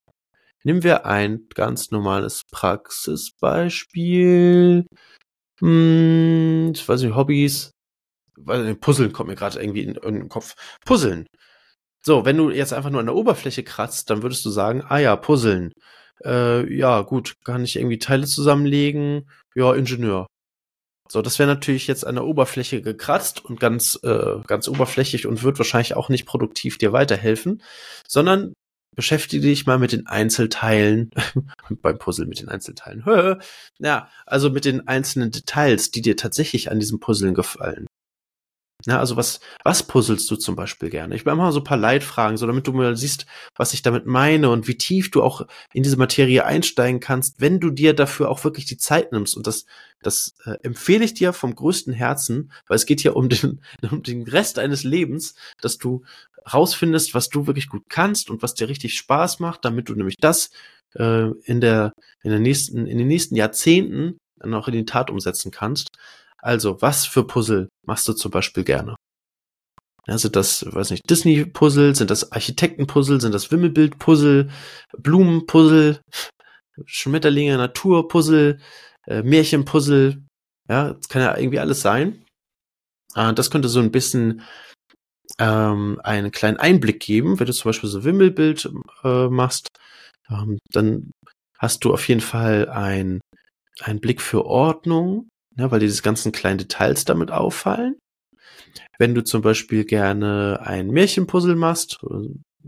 Nehmen 0.66 0.82
wir 0.82 1.06
ein 1.06 1.46
ganz 1.54 1.92
normales 1.92 2.42
Praxisbeispiel. 2.50 4.84
Hm, 5.60 6.72
ich 6.74 6.88
weiß 6.88 7.02
nicht, 7.02 7.14
Hobbys. 7.14 7.70
Weil 8.36 8.74
Puzzeln 8.74 9.12
kommt 9.12 9.28
mir 9.28 9.36
gerade 9.36 9.60
irgendwie 9.60 9.84
in, 9.84 9.94
in 9.94 10.14
den 10.14 10.28
Kopf. 10.28 10.56
Puzzeln. 10.84 11.28
So, 12.04 12.24
wenn 12.24 12.36
du 12.36 12.50
jetzt 12.50 12.72
einfach 12.72 12.90
nur 12.90 12.98
an 12.98 13.06
der 13.06 13.14
Oberfläche 13.14 13.62
kratzt, 13.62 14.10
dann 14.10 14.24
würdest 14.24 14.44
du 14.44 14.50
sagen, 14.50 14.82
ah 14.88 14.98
ja, 14.98 15.14
Puzzeln. 15.14 15.70
Äh, 16.24 16.68
ja, 16.74 17.02
gut, 17.02 17.34
kann 17.44 17.62
ich 17.62 17.76
irgendwie 17.76 18.00
Teile 18.00 18.26
zusammenlegen? 18.26 19.30
Ja, 19.54 19.72
Ingenieur. 19.72 20.26
So, 21.08 21.22
das 21.22 21.38
wäre 21.38 21.48
natürlich 21.48 21.86
jetzt 21.86 22.04
an 22.04 22.16
der 22.16 22.24
Oberfläche 22.24 22.82
gekratzt 22.82 23.44
und 23.44 23.60
ganz, 23.60 24.00
äh, 24.02 24.40
ganz 24.48 24.66
oberflächlich 24.66 25.28
und 25.28 25.44
wird 25.44 25.58
wahrscheinlich 25.58 25.94
auch 25.94 26.08
nicht 26.08 26.26
produktiv 26.26 26.76
dir 26.76 26.92
weiterhelfen, 26.92 27.62
sondern 28.08 28.52
beschäftige 28.96 29.46
dich 29.46 29.66
mal 29.66 29.78
mit 29.78 29.92
den 29.92 30.06
Einzelteilen, 30.06 31.10
beim 31.82 31.98
Puzzle 31.98 32.26
mit 32.26 32.40
den 32.40 32.48
Einzelteilen. 32.48 33.04
ja, 33.78 34.08
also 34.24 34.50
mit 34.50 34.64
den 34.64 34.88
einzelnen 34.88 35.30
Details, 35.30 35.92
die 35.92 36.02
dir 36.02 36.16
tatsächlich 36.16 36.70
an 36.70 36.80
diesem 36.80 36.98
Puzzeln 36.98 37.34
gefallen. 37.34 37.86
Ja, 38.86 39.00
also 39.00 39.16
was, 39.16 39.40
was 39.64 39.82
puzzelst 39.82 40.30
du 40.30 40.36
zum 40.36 40.54
Beispiel 40.54 40.90
gerne? 40.90 41.16
Ich 41.16 41.24
mache 41.24 41.34
mal 41.34 41.50
so 41.50 41.58
ein 41.58 41.64
paar 41.64 41.76
Leitfragen, 41.76 42.36
so 42.36 42.46
damit 42.46 42.68
du 42.68 42.72
mal 42.72 42.96
siehst, 42.96 43.26
was 43.56 43.74
ich 43.74 43.82
damit 43.82 44.06
meine 44.06 44.48
und 44.48 44.68
wie 44.68 44.78
tief 44.78 45.10
du 45.10 45.24
auch 45.24 45.42
in 45.72 45.82
diese 45.82 45.96
Materie 45.96 46.44
einsteigen 46.44 47.00
kannst, 47.00 47.40
wenn 47.40 47.58
du 47.58 47.70
dir 47.70 47.94
dafür 47.94 48.30
auch 48.30 48.44
wirklich 48.44 48.64
die 48.64 48.76
Zeit 48.76 49.10
nimmst. 49.10 49.36
Und 49.36 49.48
das, 49.48 49.66
das 50.02 50.36
äh, 50.44 50.56
empfehle 50.62 51.04
ich 51.04 51.14
dir 51.14 51.32
vom 51.32 51.56
größten 51.56 51.92
Herzen, 51.92 52.52
weil 52.68 52.76
es 52.76 52.86
geht 52.86 53.00
hier 53.00 53.16
um 53.16 53.28
den, 53.28 53.60
um 53.90 54.04
den 54.04 54.22
Rest 54.22 54.58
deines 54.58 54.84
Lebens, 54.84 55.34
dass 55.60 55.78
du 55.78 56.04
rausfindest, 56.52 57.12
was 57.12 57.28
du 57.28 57.48
wirklich 57.48 57.68
gut 57.68 57.82
kannst 57.88 58.30
und 58.30 58.40
was 58.40 58.54
dir 58.54 58.68
richtig 58.68 58.96
Spaß 58.96 59.40
macht, 59.40 59.64
damit 59.64 59.88
du 59.88 59.94
nämlich 59.94 60.16
das 60.20 60.50
äh, 60.94 61.30
in 61.42 61.60
der, 61.60 61.92
in 62.22 62.30
der 62.30 62.38
nächsten, 62.38 62.86
in 62.86 62.98
den 62.98 63.08
nächsten 63.08 63.34
Jahrzehnten 63.34 64.18
dann 64.38 64.54
auch 64.54 64.68
in 64.68 64.74
die 64.74 64.84
Tat 64.84 65.10
umsetzen 65.10 65.50
kannst. 65.50 65.90
Also, 66.38 66.80
was 66.80 67.06
für 67.06 67.26
Puzzle 67.26 67.68
machst 67.86 68.06
du 68.08 68.12
zum 68.12 68.30
Beispiel 68.30 68.64
gerne? 68.64 68.96
Ja, 70.06 70.18
sind 70.18 70.36
das, 70.36 70.64
weiß 70.64 70.90
nicht, 70.90 71.08
Disney-Puzzle, 71.10 71.96
sind 71.96 72.10
das 72.10 72.30
Architekten-Puzzle, 72.30 73.20
sind 73.20 73.32
das 73.34 73.50
Wimmelbild-Puzzle, 73.50 74.50
Blumen-Puzzle, 74.98 76.00
Schmetterlinge, 76.84 77.56
Natur-Puzzle, 77.56 78.60
äh, 79.06 79.22
Märchen-Puzzle, 79.22 80.22
ja, 80.68 80.92
das 80.94 81.08
kann 81.08 81.22
ja 81.22 81.36
irgendwie 81.36 81.58
alles 81.58 81.80
sein. 81.80 82.24
Äh, 83.16 83.34
das 83.34 83.50
könnte 83.50 83.68
so 83.68 83.80
ein 83.80 83.90
bisschen 83.90 84.42
ähm, 85.38 86.00
einen 86.04 86.30
kleinen 86.30 86.58
Einblick 86.58 87.00
geben. 87.00 87.38
Wenn 87.38 87.46
du 87.46 87.52
zum 87.52 87.70
Beispiel 87.70 87.88
so 87.88 88.04
Wimmelbild 88.04 88.70
äh, 89.04 89.28
machst, 89.28 89.68
ähm, 90.30 90.58
dann 90.70 91.10
hast 91.58 91.84
du 91.84 91.92
auf 91.92 92.08
jeden 92.08 92.20
Fall 92.20 92.68
ein, 92.68 93.20
einen 93.80 94.00
Blick 94.00 94.20
für 94.22 94.44
Ordnung, 94.46 95.28
ne, 95.56 95.70
weil 95.70 95.80
diese 95.80 96.02
ganzen 96.02 96.32
kleinen 96.32 96.58
Details 96.58 97.04
damit 97.04 97.30
auffallen. 97.30 97.96
Wenn 98.98 99.14
du 99.14 99.24
zum 99.24 99.42
Beispiel 99.42 99.84
gerne 99.84 100.60
ein 100.62 100.88
Märchenpuzzle 100.88 101.56
machst, 101.56 101.98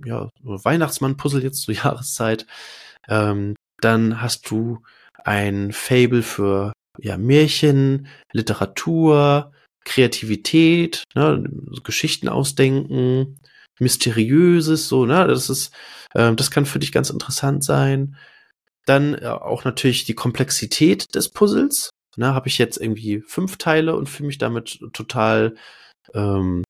ja, 0.04 0.28
Weihnachtsmann-Puzzle 0.42 1.42
jetzt 1.42 1.62
zur 1.62 1.74
Jahreszeit, 1.74 2.46
ähm, 3.08 3.54
dann 3.80 4.20
hast 4.20 4.50
du 4.50 4.82
ein 5.24 5.72
Fable 5.72 6.22
für 6.22 6.72
ja, 7.00 7.16
Märchen, 7.16 8.08
Literatur, 8.32 9.52
Kreativität, 9.84 11.04
ne, 11.14 11.44
Geschichten 11.84 12.28
ausdenken, 12.28 13.38
Mysteriöses, 13.78 14.88
so, 14.88 15.06
ne, 15.06 15.26
das 15.26 15.48
ist, 15.48 15.72
äh, 16.14 16.34
das 16.34 16.50
kann 16.50 16.66
für 16.66 16.78
dich 16.78 16.92
ganz 16.92 17.10
interessant 17.10 17.64
sein. 17.64 18.16
Dann 18.86 19.14
äh, 19.14 19.26
auch 19.26 19.64
natürlich 19.64 20.04
die 20.04 20.14
Komplexität 20.14 21.14
des 21.14 21.28
Puzzles. 21.28 21.90
Ne, 22.16 22.34
habe 22.34 22.48
ich 22.48 22.58
jetzt 22.58 22.78
irgendwie 22.78 23.20
fünf 23.20 23.58
Teile 23.58 23.96
und 23.96 24.08
fühle 24.08 24.28
mich 24.28 24.38
damit 24.38 24.80
total 24.92 25.54
ähm, 26.14 26.64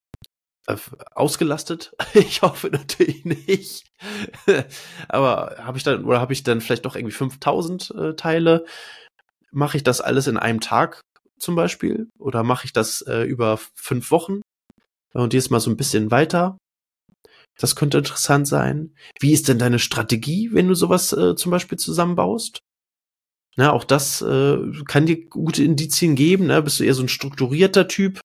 äh, 0.67 0.77
ausgelastet? 1.15 1.93
Ich 2.15 2.43
hoffe 2.43 2.69
natürlich 2.71 3.25
nicht. 3.25 3.85
Aber 5.09 5.57
habe 5.59 5.79
ich 5.79 5.85
dann 5.85 6.05
oder 6.05 6.21
habe 6.21 6.33
ich 6.33 6.43
dann 6.43 6.61
vielleicht 6.61 6.85
doch 6.85 6.97
irgendwie 6.97 7.15
5000 7.15 7.91
äh, 7.93 8.15
Teile? 8.15 8.65
Mache 9.53 9.79
ich 9.79 9.85
das 9.85 10.01
alles 10.01 10.27
in 10.27 10.37
einem 10.37 10.61
Tag 10.61 11.01
zum 11.39 11.55
Beispiel? 11.55 12.09
Oder 12.19 12.43
mache 12.43 12.67
ich 12.67 12.73
das 12.73 13.03
äh, 13.03 13.23
über 13.23 13.59
fünf 13.75 14.11
Wochen 14.11 14.43
und 15.15 15.35
jetzt 15.35 15.51
mal 15.51 15.61
so 15.61 15.71
ein 15.71 15.77
bisschen 15.77 16.11
weiter? 16.11 16.59
Das 17.59 17.75
könnte 17.75 17.99
interessant 17.99 18.47
sein. 18.47 18.95
Wie 19.21 19.33
ist 19.33 19.49
denn 19.49 19.59
deine 19.59 19.81
Strategie, 19.81 20.51
wenn 20.53 20.69
du 20.69 20.75
sowas 20.75 21.13
äh, 21.13 21.35
zum 21.35 21.51
Beispiel 21.51 21.79
zusammenbaust? 21.79 22.61
Na, 23.59 23.73
auch 23.73 23.83
das 23.83 24.23
äh, 24.23 24.57
kann 24.87 25.07
dir 25.07 25.29
gute 25.29 25.65
Indizien 25.65 26.15
geben. 26.15 26.47
Ne? 26.47 26.63
Bist 26.63 26.79
du 26.79 26.85
eher 26.85 26.95
so 26.95 27.03
ein 27.03 27.09
strukturierter 27.09 27.89
Typ? 27.89 28.21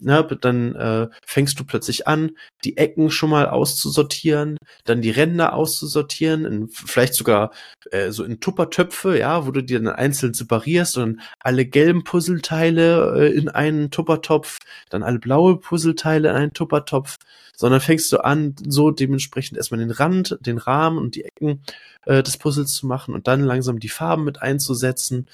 Ne, 0.00 0.26
dann 0.40 0.74
äh, 0.74 1.08
fängst 1.26 1.60
du 1.60 1.64
plötzlich 1.64 2.08
an, 2.08 2.30
die 2.64 2.78
Ecken 2.78 3.10
schon 3.10 3.28
mal 3.28 3.46
auszusortieren, 3.48 4.56
dann 4.84 5.02
die 5.02 5.10
Ränder 5.10 5.52
auszusortieren, 5.52 6.46
in, 6.46 6.68
vielleicht 6.68 7.12
sogar 7.12 7.52
äh, 7.90 8.10
so 8.10 8.24
in 8.24 8.40
Tuppertöpfe, 8.40 9.18
ja, 9.18 9.46
wo 9.46 9.50
du 9.50 9.62
die 9.62 9.74
dann 9.74 9.88
einzeln 9.88 10.32
separierst 10.32 10.96
und 10.96 11.20
alle 11.38 11.66
gelben 11.66 12.02
Puzzleteile 12.02 13.14
äh, 13.14 13.32
in 13.36 13.50
einen 13.50 13.90
Tuppertopf, 13.90 14.58
dann 14.88 15.02
alle 15.02 15.18
blaue 15.18 15.58
Puzzleteile 15.58 16.30
in 16.30 16.34
einen 16.34 16.52
Tuppertopf, 16.54 17.18
sondern 17.62 17.80
fängst 17.80 18.10
du 18.10 18.18
an, 18.18 18.56
so 18.66 18.90
dementsprechend 18.90 19.56
erstmal 19.56 19.78
den 19.78 19.92
Rand, 19.92 20.36
den 20.40 20.58
Rahmen 20.58 20.98
und 20.98 21.14
die 21.14 21.22
Ecken 21.22 21.62
äh, 22.06 22.20
des 22.20 22.36
Puzzles 22.36 22.72
zu 22.72 22.88
machen 22.88 23.14
und 23.14 23.28
dann 23.28 23.40
langsam 23.40 23.78
die 23.78 23.88
Farben 23.88 24.24
mit 24.24 24.42
einzusetzen 24.42 25.28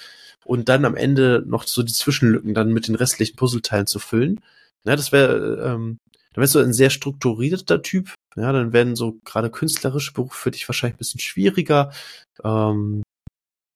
und 0.44 0.68
dann 0.68 0.84
am 0.84 0.94
Ende 0.94 1.42
noch 1.46 1.66
so 1.66 1.82
die 1.82 1.94
Zwischenlücken 1.94 2.52
dann 2.52 2.70
mit 2.70 2.86
den 2.86 2.96
restlichen 2.96 3.36
Puzzleteilen 3.36 3.86
zu 3.86 3.98
füllen. 3.98 4.42
Ja, 4.84 4.94
das 4.94 5.10
wäre, 5.10 5.72
ähm, 5.72 6.00
dann 6.34 6.42
wärst 6.42 6.54
du 6.54 6.58
ein 6.58 6.74
sehr 6.74 6.90
strukturierter 6.90 7.80
Typ. 7.80 8.12
Ja, 8.36 8.52
dann 8.52 8.74
werden 8.74 8.94
so 8.94 9.16
gerade 9.24 9.48
künstlerische 9.48 10.12
Berufe 10.12 10.36
für 10.36 10.50
dich 10.50 10.68
wahrscheinlich 10.68 10.96
ein 10.96 10.98
bisschen 10.98 11.20
schwieriger. 11.20 11.92
Ähm, 12.44 13.04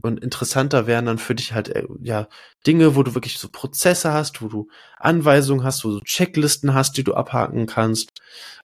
und 0.03 0.23
interessanter 0.23 0.87
wären 0.87 1.07
dann 1.07 1.19
für 1.19 1.35
dich 1.35 1.53
halt 1.53 1.69
äh, 1.69 1.87
ja 2.03 2.29
Dinge, 2.67 2.97
wo 2.97 3.03
du 3.03 3.15
wirklich 3.15 3.39
so 3.39 3.49
Prozesse 3.49 4.13
hast, 4.13 4.43
wo 4.43 4.49
du 4.49 4.69
Anweisungen 4.99 5.65
hast, 5.65 5.85
wo 5.85 5.91
du 5.91 6.01
Checklisten 6.01 6.75
hast, 6.75 6.97
die 6.97 7.05
du 7.05 7.15
abhaken 7.15 7.67
kannst, 7.67 8.11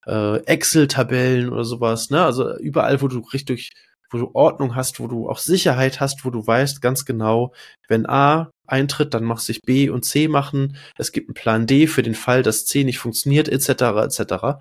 äh, 0.07 0.39
Excel-Tabellen 0.45 1.51
oder 1.51 1.65
sowas. 1.65 2.11
Ne, 2.11 2.25
also 2.25 2.57
überall, 2.59 3.01
wo 3.03 3.09
du 3.09 3.21
richtig 3.21 3.73
wo 4.11 4.19
du 4.19 4.31
Ordnung 4.33 4.75
hast, 4.75 5.01
wo 5.01 5.07
du 5.07 5.29
auch 5.29 5.39
Sicherheit 5.39 6.01
hast, 6.01 6.25
wo 6.25 6.31
du 6.31 6.47
weißt 6.47 6.81
ganz 6.81 7.05
genau, 7.05 7.53
wenn 7.89 8.09
A 8.09 8.51
eintritt, 8.67 9.15
dann 9.15 9.25
machst 9.25 9.47
sich 9.47 9.61
B 9.63 9.91
und 9.91 10.05
C 10.05 10.29
machen. 10.29 10.77
Es 10.97 11.13
gibt 11.13 11.29
einen 11.29 11.35
Plan 11.35 11.67
D 11.67 11.87
für 11.87 12.03
den 12.03 12.15
Fall, 12.15 12.43
dass 12.43 12.65
C 12.65 12.85
nicht 12.85 12.99
funktioniert, 12.99 13.49
etc. 13.49 13.69
etc. 14.05 14.61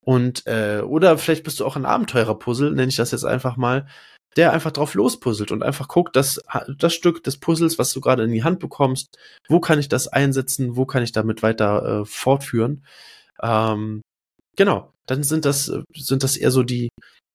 Und 0.00 0.46
äh, 0.46 0.80
oder 0.80 1.18
vielleicht 1.18 1.44
bist 1.44 1.60
du 1.60 1.66
auch 1.66 1.76
ein 1.76 1.86
Abenteurerpuzzle, 1.86 2.70
nenne 2.70 2.88
ich 2.88 2.96
das 2.96 3.10
jetzt 3.10 3.24
einfach 3.24 3.56
mal, 3.56 3.86
der 4.36 4.52
einfach 4.52 4.70
drauf 4.70 4.94
lospuzzelt 4.94 5.50
und 5.50 5.62
einfach 5.62 5.88
guckt, 5.88 6.14
dass 6.14 6.40
das 6.78 6.94
Stück 6.94 7.24
des 7.24 7.38
Puzzles, 7.38 7.78
was 7.78 7.92
du 7.92 8.00
gerade 8.00 8.24
in 8.24 8.32
die 8.32 8.44
Hand 8.44 8.60
bekommst, 8.60 9.18
wo 9.48 9.60
kann 9.60 9.78
ich 9.78 9.88
das 9.88 10.08
einsetzen, 10.08 10.76
wo 10.76 10.84
kann 10.86 11.02
ich 11.02 11.12
damit 11.12 11.42
weiter 11.42 12.02
äh, 12.02 12.04
fortführen. 12.04 12.84
Ähm, 13.42 14.02
genau, 14.56 14.92
dann 15.06 15.22
sind 15.22 15.44
das 15.44 15.72
sind 15.94 16.22
das 16.22 16.36
eher 16.36 16.50
so 16.50 16.62
die 16.62 16.90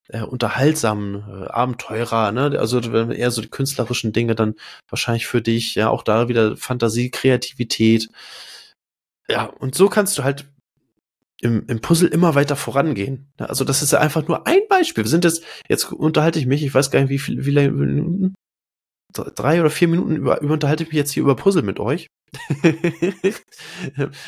äh, 0.09 0.21
unterhaltsamen 0.21 1.15
äh, 1.15 1.47
Abenteurer, 1.47 2.31
ne? 2.31 2.57
Also 2.59 2.79
eher 2.79 3.31
so 3.31 3.41
die 3.41 3.49
künstlerischen 3.49 4.13
Dinge 4.13 4.35
dann 4.35 4.55
wahrscheinlich 4.89 5.27
für 5.27 5.41
dich, 5.41 5.75
ja, 5.75 5.89
auch 5.89 6.03
da 6.03 6.27
wieder 6.27 6.57
Fantasie, 6.57 7.09
Kreativität. 7.09 8.09
Ja, 9.29 9.45
und 9.45 9.75
so 9.75 9.89
kannst 9.89 10.17
du 10.17 10.23
halt 10.23 10.45
im, 11.41 11.65
im 11.67 11.81
Puzzle 11.81 12.09
immer 12.09 12.35
weiter 12.35 12.55
vorangehen. 12.55 13.31
Also 13.37 13.65
das 13.65 13.81
ist 13.81 13.91
ja 13.91 13.99
einfach 13.99 14.27
nur 14.27 14.47
ein 14.47 14.61
Beispiel. 14.69 15.03
Wir 15.03 15.09
sind 15.09 15.23
jetzt, 15.23 15.43
jetzt 15.67 15.91
unterhalte 15.91 16.39
ich 16.39 16.45
mich, 16.45 16.63
ich 16.63 16.73
weiß 16.73 16.91
gar 16.91 17.01
nicht, 17.01 17.09
wie 17.09 17.19
viel, 17.19 17.45
wie 17.45 17.51
lange 17.51 17.71
Minuten, 17.71 18.35
drei 19.13 19.59
oder 19.59 19.69
vier 19.69 19.87
Minuten 19.87 20.15
über, 20.15 20.41
über 20.41 20.53
unterhalte 20.53 20.83
ich 20.83 20.89
mich 20.89 20.97
jetzt 20.97 21.11
hier 21.11 21.23
über 21.23 21.35
Puzzle 21.35 21.63
mit 21.63 21.79
euch. 21.79 22.07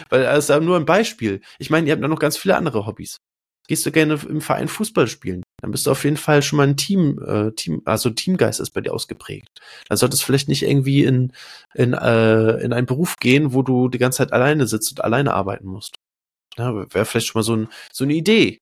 Weil 0.09 0.23
das 0.23 0.45
ist 0.45 0.49
ja 0.49 0.59
nur 0.59 0.75
ein 0.75 0.85
Beispiel. 0.85 1.41
Ich 1.59 1.69
meine, 1.69 1.87
ihr 1.87 1.93
habt 1.93 2.01
ja 2.01 2.07
noch 2.07 2.19
ganz 2.19 2.37
viele 2.37 2.57
andere 2.57 2.85
Hobbys. 2.85 3.17
Gehst 3.67 3.85
du 3.85 3.91
gerne 3.91 4.19
im 4.27 4.41
Verein 4.41 4.67
Fußball 4.67 5.07
spielen? 5.07 5.41
Dann 5.61 5.71
bist 5.71 5.85
du 5.85 5.91
auf 5.91 6.03
jeden 6.03 6.17
Fall 6.17 6.41
schon 6.41 6.57
mal 6.57 6.67
ein 6.67 6.75
Team, 6.75 7.17
äh, 7.25 7.51
Team, 7.53 7.81
also 7.85 8.09
Teamgeist 8.09 8.59
ist 8.59 8.71
bei 8.71 8.81
dir 8.81 8.93
ausgeprägt. 8.93 9.61
Dann 9.87 9.97
solltest 9.97 10.23
du 10.23 10.25
vielleicht 10.25 10.49
nicht 10.49 10.63
irgendwie 10.63 11.05
in, 11.05 11.31
in, 11.73 11.93
äh, 11.93 12.57
in 12.57 12.73
einen 12.73 12.87
Beruf 12.87 13.15
gehen, 13.15 13.53
wo 13.53 13.61
du 13.61 13.87
die 13.87 13.99
ganze 13.99 14.17
Zeit 14.17 14.33
alleine 14.33 14.67
sitzt 14.67 14.91
und 14.91 15.03
alleine 15.03 15.33
arbeiten 15.33 15.67
musst. 15.67 15.95
Ja, 16.57 16.73
Wäre 16.73 17.05
vielleicht 17.05 17.27
schon 17.27 17.39
mal 17.39 17.43
so, 17.43 17.55
ein, 17.55 17.67
so 17.91 18.03
eine 18.03 18.13
Idee. 18.13 18.59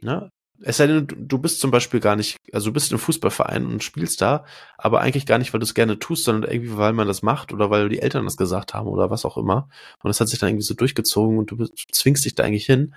Ne? 0.00 0.30
Es 0.60 0.78
sei 0.78 0.88
denn, 0.88 1.06
du 1.06 1.38
bist 1.38 1.60
zum 1.60 1.70
Beispiel 1.70 2.00
gar 2.00 2.16
nicht, 2.16 2.36
also 2.52 2.70
du 2.70 2.72
bist 2.72 2.90
im 2.90 2.98
Fußballverein 2.98 3.64
und 3.64 3.84
spielst 3.84 4.20
da, 4.20 4.44
aber 4.76 5.00
eigentlich 5.00 5.24
gar 5.24 5.38
nicht, 5.38 5.52
weil 5.52 5.60
du 5.60 5.64
es 5.64 5.74
gerne 5.74 6.00
tust, 6.00 6.24
sondern 6.24 6.50
irgendwie, 6.50 6.76
weil 6.76 6.92
man 6.92 7.06
das 7.06 7.22
macht 7.22 7.52
oder 7.52 7.70
weil 7.70 7.88
die 7.88 8.00
Eltern 8.00 8.24
das 8.24 8.36
gesagt 8.36 8.74
haben 8.74 8.88
oder 8.88 9.08
was 9.10 9.24
auch 9.24 9.36
immer. 9.36 9.68
Und 10.02 10.08
das 10.08 10.20
hat 10.20 10.28
sich 10.28 10.40
dann 10.40 10.50
irgendwie 10.50 10.64
so 10.64 10.74
durchgezogen 10.74 11.38
und 11.38 11.50
du 11.52 11.66
zwingst 11.92 12.24
dich 12.24 12.34
da 12.34 12.42
eigentlich 12.42 12.66
hin 12.66 12.94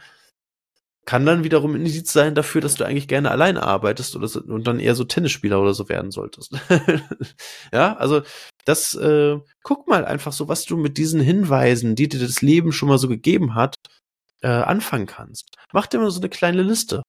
kann 1.05 1.25
dann 1.25 1.43
wiederum 1.43 1.73
ein 1.73 1.85
Indiz 1.85 2.13
sein 2.13 2.35
dafür, 2.35 2.61
dass 2.61 2.75
du 2.75 2.85
eigentlich 2.85 3.07
gerne 3.07 3.31
alleine 3.31 3.63
arbeitest 3.63 4.15
oder 4.15 4.27
so, 4.27 4.39
und 4.41 4.67
dann 4.67 4.79
eher 4.79 4.95
so 4.95 5.03
Tennisspieler 5.03 5.59
oder 5.59 5.73
so 5.73 5.89
werden 5.89 6.11
solltest. 6.11 6.53
ja, 7.73 7.95
also 7.97 8.21
das, 8.65 8.93
äh, 8.93 9.37
guck 9.63 9.87
mal 9.87 10.05
einfach 10.05 10.31
so, 10.31 10.47
was 10.47 10.65
du 10.65 10.77
mit 10.77 10.97
diesen 10.97 11.19
Hinweisen, 11.19 11.95
die 11.95 12.07
dir 12.07 12.19
das 12.19 12.41
Leben 12.41 12.71
schon 12.71 12.89
mal 12.89 12.99
so 12.99 13.07
gegeben 13.07 13.55
hat, 13.55 13.75
äh, 14.41 14.47
anfangen 14.47 15.05
kannst. 15.05 15.55
Mach 15.73 15.87
dir 15.87 15.99
mal 15.99 16.11
so 16.11 16.19
eine 16.19 16.29
kleine 16.29 16.63
Liste. 16.63 17.01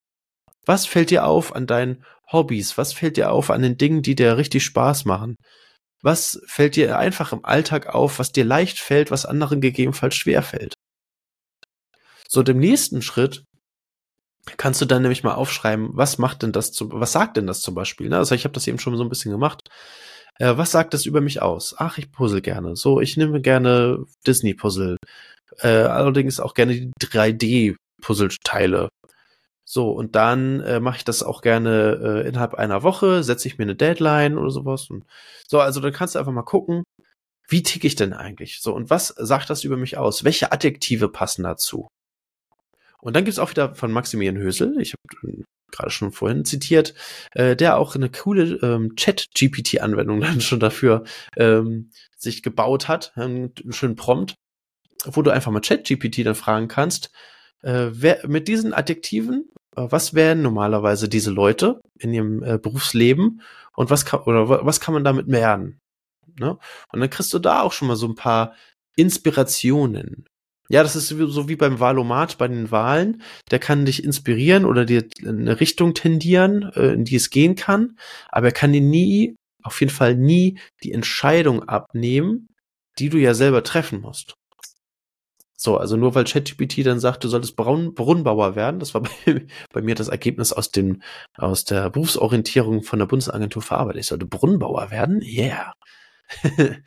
Was 0.65 0.87
fällt 0.87 1.11
dir 1.11 1.27
auf 1.27 1.55
an 1.55 1.67
deinen 1.67 2.05
Hobbys? 2.31 2.79
Was 2.79 2.93
fällt 2.93 3.17
dir 3.17 3.33
auf 3.33 3.51
an 3.51 3.63
den 3.63 3.77
Dingen, 3.79 4.03
die 4.03 4.15
dir 4.15 4.37
richtig 4.37 4.65
Spaß 4.65 5.05
machen? 5.05 5.37
Was 6.03 6.41
fällt 6.47 6.77
dir 6.77 6.99
einfach 6.99 7.33
im 7.33 7.45
Alltag 7.45 7.87
auf, 7.87 8.19
was 8.19 8.33
dir 8.33 8.45
leicht 8.45 8.81
fällt, 8.81 9.11
was 9.11 9.27
anderen 9.27 9.61
gegebenenfalls 9.61 10.17
schwer 10.17 10.43
fällt? 10.43 10.75
So, 12.29 12.43
dem 12.43 12.59
nächsten 12.59 13.03
Schritt 13.03 13.45
kannst 14.57 14.81
du 14.81 14.87
dann 14.87 15.03
nämlich 15.03 15.23
mal 15.23 15.35
aufschreiben, 15.35 15.91
was 15.93 16.19
macht 16.19 16.43
denn 16.43 16.53
das, 16.53 16.73
zu, 16.73 16.91
was 16.93 17.13
sagt 17.13 17.37
denn 17.37 17.47
das 17.47 17.61
zum 17.61 17.75
Beispiel? 17.75 18.09
Ne? 18.09 18.17
Also 18.17 18.35
ich 18.35 18.45
habe 18.45 18.55
das 18.55 18.67
eben 18.67 18.79
schon 18.79 18.97
so 18.97 19.05
ein 19.05 19.09
bisschen 19.09 19.31
gemacht. 19.31 19.69
Äh, 20.43 20.59
was 20.59 20.73
sagt 20.73 20.93
das 20.93 21.07
über 21.07 21.21
mich 21.21 21.41
aus? 21.41 21.77
Ach, 21.79 21.99
ich 21.99 22.11
puzzle 22.11 22.41
gerne. 22.43 22.75
So, 22.75 23.01
ich 23.01 23.17
nehme 23.17 23.41
gerne 23.41 24.05
Disney-Puzzle. 24.27 24.97
Äh, 25.59 25.69
allerdings 25.69 26.41
auch 26.41 26.55
gerne 26.55 26.75
die 26.75 26.91
3D-Puzzle-Teile. 27.01 28.89
So, 29.65 29.93
und 29.93 30.17
dann 30.17 30.61
äh, 30.63 30.81
mache 30.81 30.97
ich 30.97 31.05
das 31.05 31.23
auch 31.23 31.43
gerne 31.43 32.25
äh, 32.25 32.29
innerhalb 32.29 32.55
einer 32.55 32.83
Woche, 32.83 33.23
setze 33.23 33.47
ich 33.47 33.59
mir 33.59 33.65
eine 33.65 33.77
Deadline 33.77 34.37
oder 34.37 34.51
sowas. 34.51 34.91
Und 34.91 35.05
so, 35.47 35.61
also 35.61 35.81
dann 35.81 35.93
kannst 35.93 36.17
du 36.17 36.19
einfach 36.19 36.33
mal 36.33 36.43
gucken, 36.43 36.83
wie 37.49 37.63
ticke 37.63 37.87
ich 37.87 37.95
denn 37.95 38.13
eigentlich? 38.13 38.61
So, 38.61 38.75
und 38.75 38.91
was 38.91 39.09
sagt 39.09 39.49
das 39.49 39.63
über 39.63 39.77
mich 39.77 39.97
aus? 39.97 40.25
Welche 40.25 40.51
Adjektive 40.51 41.09
passen 41.09 41.45
dazu? 41.45 41.87
Und 43.01 43.15
dann 43.15 43.25
gibt's 43.25 43.39
auch 43.39 43.51
wieder 43.51 43.77
von 43.77 43.93
Maximilian 43.93 44.39
Hösel, 44.39 44.81
ich 44.81 44.95
habe 44.95 45.45
gerade 45.73 45.91
schon 45.91 46.13
vorhin 46.13 46.45
zitiert, 46.45 46.95
äh, 47.33 47.57
der 47.57 47.79
auch 47.79 47.95
eine 47.95 48.11
coole 48.11 48.59
ähm, 48.63 48.95
Chat-GPT-Anwendung 48.95 50.21
dann 50.23 50.41
schon 50.41 50.61
dafür 50.61 51.05
ähm, 51.37 51.91
sich 52.17 52.43
gebaut 52.43 52.89
hat, 52.89 53.13
einen 53.17 53.53
schönen 53.71 53.97
Prompt, 53.97 54.37
wo 55.05 55.23
du 55.23 55.31
einfach 55.31 55.51
mal 55.51 55.61
Chat-GPT 55.61 56.25
dann 56.25 56.35
fragen 56.35 56.69
kannst, 56.69 57.11
äh, 57.63 57.89
wer, 57.91 58.27
mit 58.27 58.49
diesen 58.49 58.75
Adjektiven, 58.75 59.51
äh, 59.77 59.87
was 59.89 60.15
wären 60.15 60.43
normalerweise 60.43 61.09
diese 61.09 61.31
Leute 61.31 61.81
in 61.99 62.13
ihrem 62.13 62.43
äh, 62.43 62.59
Berufsleben 62.59 63.41
und 63.75 63.91
was 63.91 64.05
kann, 64.05 64.21
oder 64.21 64.65
was 64.65 64.81
kann 64.81 64.95
man 64.95 65.05
damit 65.05 65.29
lernen? 65.29 65.81
Ne? 66.39 66.59
Und 66.93 67.01
dann 67.01 67.11
kriegst 67.11 67.33
du 67.35 67.39
da 67.39 67.63
auch 67.63 67.73
schon 67.73 67.89
mal 67.89 67.97
so 67.97 68.07
ein 68.07 68.15
paar 68.15 68.55
Inspirationen 68.97 70.27
Ja, 70.73 70.83
das 70.83 70.97
ist 70.97 71.09
so 71.09 71.49
wie 71.51 71.57
beim 71.57 71.81
Wahlomat 71.81 72.39
bei 72.39 72.49
den 72.49 72.71
Wahlen. 72.71 73.23
Der 73.51 73.59
kann 73.59 73.85
dich 73.85 74.03
inspirieren 74.03 74.65
oder 74.65 74.87
dir 74.87 75.05
eine 75.21 75.61
Richtung 75.61 75.93
tendieren, 75.93 76.63
äh, 76.75 76.95
in 76.95 77.05
die 77.05 77.17
es 77.17 77.29
gehen 77.29 77.57
kann. 77.57 77.99
Aber 78.31 78.47
er 78.47 78.53
kann 78.53 78.73
dir 78.73 78.81
nie, 78.81 79.37
auf 79.63 79.81
jeden 79.81 79.93
Fall 79.93 80.17
nie 80.17 80.59
die 80.83 80.93
Entscheidung 80.93 81.63
abnehmen, 81.69 82.49
die 82.99 83.11
du 83.11 83.19
ja 83.19 83.35
selber 83.35 83.63
treffen 83.65 84.01
musst. 84.01 84.35
So, 85.55 85.77
also 85.77 85.99
nur 85.99 86.15
weil 86.15 86.25
ChatGPT 86.25 86.87
dann 86.87 87.01
sagt, 87.01 87.23
du 87.23 87.29
solltest 87.29 87.55
Braun, 87.55 87.93
Brunnenbauer 87.93 88.57
werden, 88.57 88.81
das 88.81 88.95
war 88.95 89.03
bei, 89.27 89.47
bei, 89.75 89.83
mir 89.83 89.95
das 89.95 90.09
Ergebnis 90.09 90.55
aus 90.55 90.71
dem, 90.71 91.03
aus 91.37 91.65
der 91.65 91.91
Berufsorientierung 91.91 92.83
von 92.83 92.99
der 92.99 93.07
Bundesagentur 93.07 93.61
für 93.61 93.77
Arbeit. 93.77 93.97
Ich 93.97 94.07
sollte 94.07 94.25
Brunnenbauer 94.25 94.91
werden? 94.91 95.21
Yeah. 95.23 95.75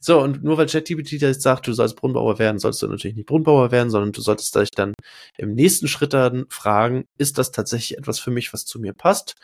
so, 0.00 0.20
und 0.20 0.42
nur 0.42 0.58
weil 0.58 0.66
ChatGPT 0.66 1.12
jetzt 1.12 1.42
sagt, 1.42 1.66
du 1.66 1.72
sollst 1.72 1.96
Brunnenbauer 1.96 2.38
werden, 2.38 2.58
sollst 2.58 2.82
du 2.82 2.88
natürlich 2.88 3.16
nicht 3.16 3.26
Brunnenbauer 3.26 3.70
werden, 3.70 3.90
sondern 3.90 4.12
du 4.12 4.20
solltest 4.20 4.54
dich 4.54 4.70
dann 4.70 4.94
im 5.38 5.54
nächsten 5.54 5.88
Schritt 5.88 6.12
dann 6.12 6.46
fragen, 6.48 7.04
ist 7.18 7.38
das 7.38 7.52
tatsächlich 7.52 7.98
etwas 7.98 8.18
für 8.18 8.30
mich, 8.30 8.52
was 8.52 8.64
zu 8.64 8.80
mir 8.80 8.92
passt? 8.92 9.34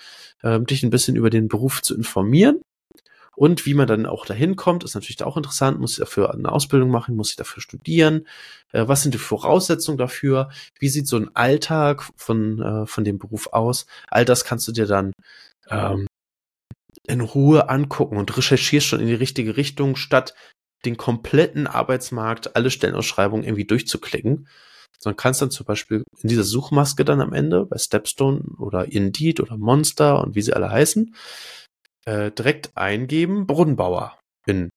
Ähm, 0.42 0.66
dich 0.66 0.82
ein 0.82 0.90
bisschen 0.90 1.16
über 1.16 1.30
den 1.30 1.48
Beruf 1.48 1.82
zu 1.82 1.94
informieren 1.94 2.60
und 3.36 3.66
wie 3.66 3.74
man 3.74 3.86
dann 3.86 4.06
auch 4.06 4.24
dahin 4.24 4.56
kommt, 4.56 4.82
ist 4.82 4.94
natürlich 4.94 5.22
auch 5.22 5.36
interessant. 5.36 5.78
Muss 5.78 5.92
ich 5.92 5.98
dafür 5.98 6.32
eine 6.32 6.50
Ausbildung 6.50 6.90
machen? 6.90 7.14
Muss 7.16 7.30
ich 7.30 7.36
dafür 7.36 7.60
studieren? 7.62 8.26
Äh, 8.72 8.88
was 8.88 9.02
sind 9.02 9.14
die 9.14 9.18
Voraussetzungen 9.18 9.98
dafür? 9.98 10.50
Wie 10.80 10.88
sieht 10.88 11.06
so 11.06 11.16
ein 11.18 11.30
Alltag 11.36 12.10
von, 12.16 12.60
äh, 12.62 12.86
von 12.86 13.04
dem 13.04 13.18
Beruf 13.18 13.48
aus? 13.52 13.86
All 14.08 14.24
das 14.24 14.44
kannst 14.44 14.66
du 14.66 14.72
dir 14.72 14.86
dann 14.86 15.12
ähm, 15.68 16.06
in 17.08 17.20
Ruhe 17.20 17.68
angucken 17.68 18.16
und 18.16 18.36
recherchierst 18.36 18.86
schon 18.86 19.00
in 19.00 19.06
die 19.06 19.14
richtige 19.14 19.56
Richtung, 19.56 19.96
statt 19.96 20.34
den 20.84 20.96
kompletten 20.96 21.66
Arbeitsmarkt, 21.66 22.56
alle 22.56 22.70
Stellenausschreibungen 22.70 23.44
irgendwie 23.44 23.64
durchzuklicken. 23.66 24.48
Sondern 24.98 25.16
kannst 25.16 25.42
dann 25.42 25.50
zum 25.50 25.66
Beispiel 25.66 26.04
in 26.22 26.28
dieser 26.28 26.44
Suchmaske 26.44 27.04
dann 27.04 27.20
am 27.20 27.34
Ende 27.34 27.66
bei 27.66 27.76
Stepstone 27.76 28.42
oder 28.58 28.90
Indeed 28.90 29.40
oder 29.40 29.58
Monster 29.58 30.22
und 30.22 30.34
wie 30.34 30.42
sie 30.42 30.54
alle 30.54 30.70
heißen, 30.70 31.14
äh, 32.06 32.30
direkt 32.30 32.76
eingeben, 32.76 33.46
Brunnenbauer 33.46 34.18
in. 34.46 34.70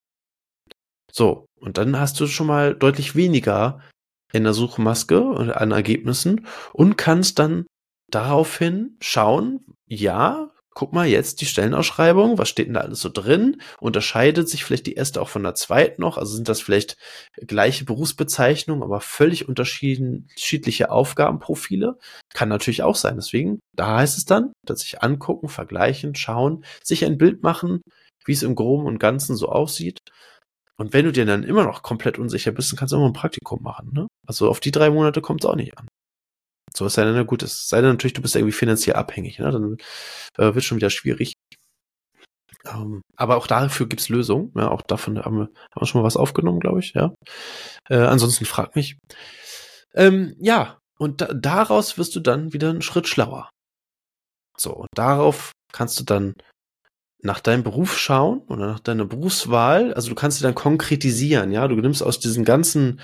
So, 1.12 1.46
und 1.60 1.78
dann 1.78 1.98
hast 1.98 2.20
du 2.20 2.28
schon 2.28 2.48
mal 2.48 2.76
deutlich 2.76 3.16
weniger 3.16 3.82
in 4.34 4.44
der 4.44 4.54
Suchmaske 4.54 5.56
an 5.56 5.72
Ergebnissen 5.72 6.46
und 6.74 6.98
kannst 6.98 7.40
dann 7.40 7.66
daraufhin 8.12 8.98
schauen, 9.02 9.66
ja, 9.88 10.52
guck 10.80 10.94
mal 10.94 11.08
jetzt 11.08 11.42
die 11.42 11.46
Stellenausschreibung, 11.46 12.38
was 12.38 12.48
steht 12.48 12.68
denn 12.68 12.76
da 12.76 12.80
alles 12.80 13.02
so 13.02 13.10
drin? 13.10 13.62
Unterscheidet 13.82 14.48
sich 14.48 14.64
vielleicht 14.64 14.86
die 14.86 14.94
erste 14.94 15.22
auch 15.22 15.28
von 15.28 15.44
der 15.44 15.54
zweiten 15.54 16.02
noch? 16.02 16.18
Also 16.18 16.38
sind 16.38 16.48
das 16.48 16.62
vielleicht 16.62 16.96
gleiche 17.36 17.84
Berufsbezeichnungen, 17.84 18.82
aber 18.82 19.02
völlig 19.02 19.50
unterschiedliche 19.50 20.90
Aufgabenprofile? 20.90 21.98
Kann 22.34 22.48
natürlich 22.48 22.82
auch 22.82 22.96
sein. 22.96 23.18
Deswegen, 23.18 23.60
da 23.76 23.98
heißt 23.98 24.18
es 24.18 24.24
dann, 24.24 24.54
dass 24.66 24.80
sich 24.80 25.04
angucken, 25.04 25.50
vergleichen, 25.50 26.16
schauen, 26.16 26.64
sich 26.82 27.04
ein 27.04 27.18
Bild 27.18 27.44
machen, 27.44 27.82
wie 28.24 28.32
es 28.32 28.44
im 28.44 28.56
Groben 28.56 28.86
und 28.86 29.00
Ganzen 29.00 29.36
so 29.36 29.50
aussieht. 29.50 30.00
Und 30.78 30.94
wenn 30.94 31.04
du 31.04 31.12
dir 31.12 31.26
dann 31.26 31.44
immer 31.44 31.66
noch 31.66 31.84
komplett 31.84 32.18
unsicher 32.18 32.54
bist, 32.54 32.72
dann 32.72 32.80
kannst 32.80 32.94
du 32.94 32.96
immer 32.96 33.08
ein 33.08 33.12
Praktikum 33.12 33.62
machen. 33.62 33.92
Ne? 33.92 34.08
Also 34.26 34.48
auf 34.48 34.62
die 34.62 34.72
drei 34.72 34.92
Monate 34.92 35.20
kommt 35.20 35.44
es 35.44 35.50
auch 35.50 35.58
nicht 35.58 35.78
an. 35.78 35.89
So 36.76 36.86
ist 36.86 36.98
ja 36.98 37.06
dann 37.06 37.28
gut. 37.28 37.44
Es 37.44 37.68
sei 37.68 37.82
denn 37.82 37.92
natürlich, 37.92 38.14
du 38.14 38.22
bist 38.22 38.36
irgendwie 38.36 38.54
finanziell 38.54 38.96
abhängig, 38.96 39.40
ne? 39.40 39.52
Dann 39.52 39.78
äh, 40.38 40.54
wird 40.54 40.64
schon 40.64 40.78
wieder 40.78 40.90
schwierig. 40.90 41.34
Ähm, 42.66 43.02
aber 43.16 43.38
auch 43.38 43.48
dafür 43.48 43.88
gibt's 43.88 44.10
Lösungen. 44.10 44.52
Ja, 44.56 44.70
auch 44.70 44.82
davon 44.82 45.20
haben 45.20 45.38
wir, 45.38 45.44
haben 45.46 45.82
wir 45.82 45.86
schon 45.88 46.02
mal 46.02 46.06
was 46.06 46.18
aufgenommen, 46.18 46.60
glaube 46.60 46.80
ich. 46.80 46.94
Ja. 46.94 47.14
Äh, 47.90 47.98
ansonsten 47.98 48.46
frag 48.46 48.76
mich. 48.76 48.98
Ähm, 49.94 50.36
ja, 50.40 50.80
und 50.98 51.22
da, 51.22 51.28
daraus 51.34 51.98
wirst 51.98 52.16
du 52.16 52.20
dann 52.20 52.54
wieder 52.54 52.70
einen 52.70 52.82
Schritt 52.82 53.08
schlauer. 53.08 53.50
So, 54.58 54.74
und 54.74 54.90
darauf 54.94 55.52
kannst 55.72 56.00
du 56.00 56.04
dann 56.04 56.36
nach 57.22 57.40
deinem 57.40 57.64
Beruf 57.64 57.98
schauen 57.98 58.42
oder 58.48 58.68
nach 58.68 58.80
deiner 58.80 59.06
Berufswahl. 59.06 59.94
Also 59.94 60.10
du 60.10 60.16
kannst 60.16 60.38
sie 60.38 60.44
dann 60.44 60.56
konkretisieren, 60.56 61.52
ja. 61.52 61.68
Du 61.68 61.76
nimmst 61.76 62.04
aus 62.04 62.20
diesen 62.20 62.46
ganzen 62.46 63.02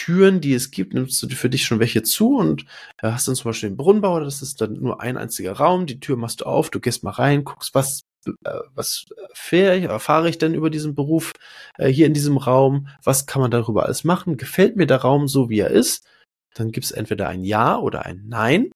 Türen, 0.00 0.40
die 0.40 0.54
es 0.54 0.70
gibt, 0.70 0.94
nimmst 0.94 1.22
du 1.22 1.28
für 1.28 1.50
dich 1.50 1.64
schon 1.64 1.78
welche 1.78 2.02
zu 2.02 2.38
und 2.38 2.64
äh, 3.02 3.10
hast 3.10 3.28
dann 3.28 3.34
zum 3.34 3.50
Beispiel 3.50 3.68
den 3.68 3.76
Brunnenbau, 3.76 4.20
das 4.20 4.40
ist 4.40 4.62
dann 4.62 4.72
nur 4.72 5.02
ein 5.02 5.18
einziger 5.18 5.52
Raum, 5.52 5.84
die 5.84 6.00
Tür 6.00 6.16
machst 6.16 6.40
du 6.40 6.46
auf, 6.46 6.70
du 6.70 6.80
gehst 6.80 7.04
mal 7.04 7.10
rein, 7.10 7.44
guckst, 7.44 7.74
was, 7.74 8.04
äh, 8.26 8.60
was 8.74 9.04
erfahre 9.50 10.30
ich 10.30 10.38
denn 10.38 10.54
über 10.54 10.70
diesen 10.70 10.94
Beruf 10.94 11.34
äh, 11.76 11.88
hier 11.88 12.06
in 12.06 12.14
diesem 12.14 12.38
Raum, 12.38 12.88
was 13.04 13.26
kann 13.26 13.42
man 13.42 13.50
darüber 13.50 13.84
alles 13.84 14.02
machen, 14.02 14.38
gefällt 14.38 14.76
mir 14.76 14.86
der 14.86 15.02
Raum 15.02 15.28
so, 15.28 15.50
wie 15.50 15.58
er 15.60 15.70
ist, 15.70 16.06
dann 16.54 16.72
gibt's 16.72 16.92
entweder 16.92 17.28
ein 17.28 17.44
Ja 17.44 17.78
oder 17.78 18.06
ein 18.06 18.24
Nein. 18.26 18.70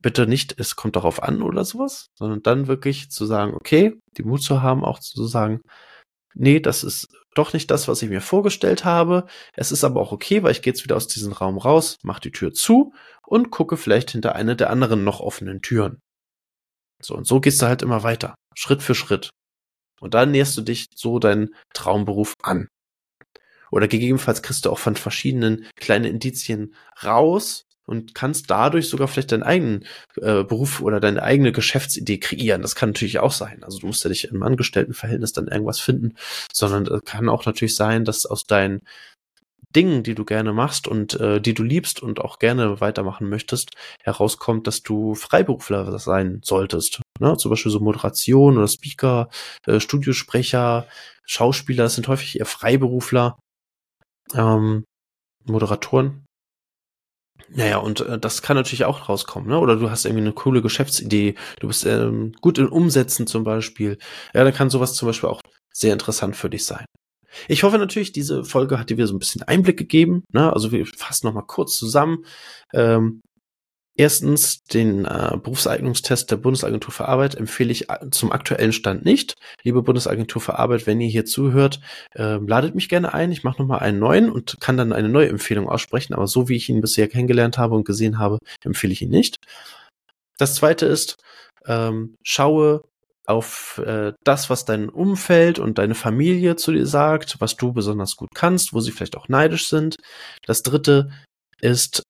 Bitte 0.00 0.26
nicht, 0.26 0.58
es 0.58 0.74
kommt 0.74 0.96
darauf 0.96 1.22
an 1.22 1.42
oder 1.42 1.66
sowas, 1.66 2.06
sondern 2.16 2.42
dann 2.42 2.66
wirklich 2.66 3.10
zu 3.10 3.26
sagen, 3.26 3.52
okay, 3.52 3.98
die 4.16 4.22
Mut 4.22 4.42
zu 4.42 4.62
haben, 4.62 4.84
auch 4.86 5.00
zu 5.00 5.26
sagen, 5.26 5.60
nee, 6.34 6.60
das 6.60 6.82
ist 6.82 7.08
doch 7.38 7.52
nicht 7.52 7.70
das, 7.70 7.88
was 7.88 8.02
ich 8.02 8.10
mir 8.10 8.20
vorgestellt 8.20 8.84
habe. 8.84 9.26
Es 9.54 9.72
ist 9.72 9.84
aber 9.84 10.00
auch 10.00 10.12
okay, 10.12 10.42
weil 10.42 10.52
ich 10.52 10.62
gehe 10.62 10.72
jetzt 10.72 10.84
wieder 10.84 10.96
aus 10.96 11.08
diesem 11.08 11.32
Raum 11.32 11.58
raus, 11.58 11.96
mache 12.02 12.20
die 12.20 12.32
Tür 12.32 12.52
zu 12.52 12.92
und 13.26 13.50
gucke 13.50 13.76
vielleicht 13.76 14.10
hinter 14.10 14.34
eine 14.34 14.56
der 14.56 14.70
anderen 14.70 15.04
noch 15.04 15.20
offenen 15.20 15.62
Türen. 15.62 16.00
So, 17.00 17.14
und 17.14 17.26
so 17.26 17.40
gehst 17.40 17.62
du 17.62 17.66
halt 17.66 17.82
immer 17.82 18.02
weiter, 18.02 18.34
Schritt 18.54 18.82
für 18.82 18.94
Schritt. 18.94 19.30
Und 20.00 20.14
dann 20.14 20.30
näherst 20.30 20.56
du 20.56 20.62
dich 20.62 20.86
so 20.94 21.18
deinen 21.18 21.54
Traumberuf 21.74 22.34
an. 22.42 22.68
Oder 23.70 23.88
gegebenenfalls 23.88 24.42
kriegst 24.42 24.64
du 24.64 24.70
auch 24.70 24.78
von 24.78 24.96
verschiedenen 24.96 25.66
kleinen 25.76 26.06
Indizien 26.06 26.74
raus, 27.02 27.64
und 27.88 28.14
kannst 28.14 28.50
dadurch 28.50 28.88
sogar 28.88 29.08
vielleicht 29.08 29.32
deinen 29.32 29.42
eigenen 29.42 29.84
äh, 30.16 30.44
Beruf 30.44 30.80
oder 30.80 31.00
deine 31.00 31.22
eigene 31.22 31.52
Geschäftsidee 31.52 32.18
kreieren. 32.18 32.62
Das 32.62 32.74
kann 32.74 32.90
natürlich 32.90 33.18
auch 33.18 33.32
sein. 33.32 33.62
Also 33.64 33.78
du 33.78 33.86
musst 33.86 34.04
ja 34.04 34.10
nicht 34.10 34.24
im 34.24 34.42
Angestelltenverhältnis 34.42 35.32
dann 35.32 35.48
irgendwas 35.48 35.80
finden, 35.80 36.14
sondern 36.52 36.86
es 36.86 37.02
kann 37.04 37.28
auch 37.28 37.46
natürlich 37.46 37.76
sein, 37.76 38.04
dass 38.04 38.26
aus 38.26 38.44
deinen 38.44 38.80
Dingen, 39.74 40.02
die 40.02 40.14
du 40.14 40.24
gerne 40.24 40.52
machst 40.52 40.88
und 40.88 41.18
äh, 41.20 41.40
die 41.40 41.54
du 41.54 41.62
liebst 41.62 42.02
und 42.02 42.20
auch 42.20 42.38
gerne 42.38 42.80
weitermachen 42.80 43.28
möchtest, 43.28 43.72
herauskommt, 44.02 44.66
dass 44.66 44.82
du 44.82 45.14
Freiberufler 45.14 45.98
sein 45.98 46.40
solltest. 46.42 47.02
Ne? 47.20 47.36
Zum 47.36 47.50
Beispiel 47.50 47.72
so 47.72 47.80
Moderation 47.80 48.56
oder 48.56 48.68
Speaker, 48.68 49.28
äh, 49.66 49.80
Studiosprecher, 49.80 50.86
Schauspieler, 51.24 51.84
das 51.84 51.94
sind 51.96 52.08
häufig 52.08 52.38
eher 52.38 52.46
Freiberufler, 52.46 53.38
ähm, 54.34 54.84
Moderatoren, 55.44 56.24
naja, 57.50 57.78
und 57.78 58.00
äh, 58.00 58.18
das 58.18 58.42
kann 58.42 58.56
natürlich 58.56 58.84
auch 58.84 59.08
rauskommen, 59.08 59.48
ne? 59.48 59.58
Oder 59.58 59.76
du 59.76 59.90
hast 59.90 60.04
irgendwie 60.04 60.24
eine 60.24 60.32
coole 60.32 60.62
Geschäftsidee, 60.62 61.34
du 61.60 61.68
bist 61.68 61.86
ähm, 61.86 62.32
gut 62.40 62.58
in 62.58 62.68
Umsetzen 62.68 63.26
zum 63.26 63.44
Beispiel. 63.44 63.98
Ja, 64.34 64.44
dann 64.44 64.54
kann 64.54 64.70
sowas 64.70 64.94
zum 64.94 65.06
Beispiel 65.06 65.28
auch 65.28 65.40
sehr 65.72 65.92
interessant 65.92 66.36
für 66.36 66.50
dich 66.50 66.64
sein. 66.64 66.84
Ich 67.46 67.62
hoffe 67.62 67.78
natürlich, 67.78 68.12
diese 68.12 68.44
Folge 68.44 68.78
hat 68.78 68.90
dir 68.90 68.96
wieder 68.96 69.06
so 69.06 69.14
ein 69.14 69.18
bisschen 69.18 69.42
Einblick 69.42 69.76
gegeben. 69.76 70.24
Ne? 70.32 70.52
Also 70.52 70.72
wir 70.72 70.86
fassen 70.86 71.26
nochmal 71.26 71.46
kurz 71.46 71.76
zusammen. 71.78 72.24
Ähm, 72.72 73.20
Erstens, 74.00 74.62
den 74.62 75.06
äh, 75.06 75.36
Berufseignungstest 75.42 76.30
der 76.30 76.36
Bundesagentur 76.36 76.92
für 76.92 77.08
Arbeit 77.08 77.34
empfehle 77.34 77.72
ich 77.72 77.90
äh, 77.90 78.10
zum 78.12 78.30
aktuellen 78.30 78.72
Stand 78.72 79.04
nicht. 79.04 79.34
Liebe 79.64 79.82
Bundesagentur 79.82 80.40
für 80.40 80.56
Arbeit, 80.56 80.86
wenn 80.86 81.00
ihr 81.00 81.08
hier 81.08 81.24
zuhört, 81.24 81.80
äh, 82.14 82.36
ladet 82.36 82.76
mich 82.76 82.88
gerne 82.88 83.12
ein. 83.12 83.32
Ich 83.32 83.42
mache 83.42 83.60
nochmal 83.60 83.80
einen 83.80 83.98
neuen 83.98 84.30
und 84.30 84.60
kann 84.60 84.76
dann 84.76 84.92
eine 84.92 85.08
neue 85.08 85.28
Empfehlung 85.28 85.68
aussprechen. 85.68 86.14
Aber 86.14 86.28
so 86.28 86.48
wie 86.48 86.54
ich 86.54 86.68
ihn 86.68 86.80
bisher 86.80 87.08
kennengelernt 87.08 87.58
habe 87.58 87.74
und 87.74 87.84
gesehen 87.84 88.20
habe, 88.20 88.38
empfehle 88.62 88.92
ich 88.92 89.02
ihn 89.02 89.10
nicht. 89.10 89.38
Das 90.38 90.54
zweite 90.54 90.86
ist, 90.86 91.16
ähm, 91.66 92.14
schaue 92.22 92.82
auf 93.26 93.82
äh, 93.84 94.12
das, 94.22 94.48
was 94.48 94.64
dein 94.64 94.90
Umfeld 94.90 95.58
und 95.58 95.78
deine 95.78 95.96
Familie 95.96 96.54
zu 96.54 96.70
dir 96.70 96.86
sagt, 96.86 97.40
was 97.40 97.56
du 97.56 97.72
besonders 97.72 98.14
gut 98.14 98.30
kannst, 98.32 98.72
wo 98.72 98.78
sie 98.78 98.92
vielleicht 98.92 99.16
auch 99.16 99.28
neidisch 99.28 99.68
sind. 99.68 99.96
Das 100.46 100.62
dritte 100.62 101.10
ist, 101.60 102.04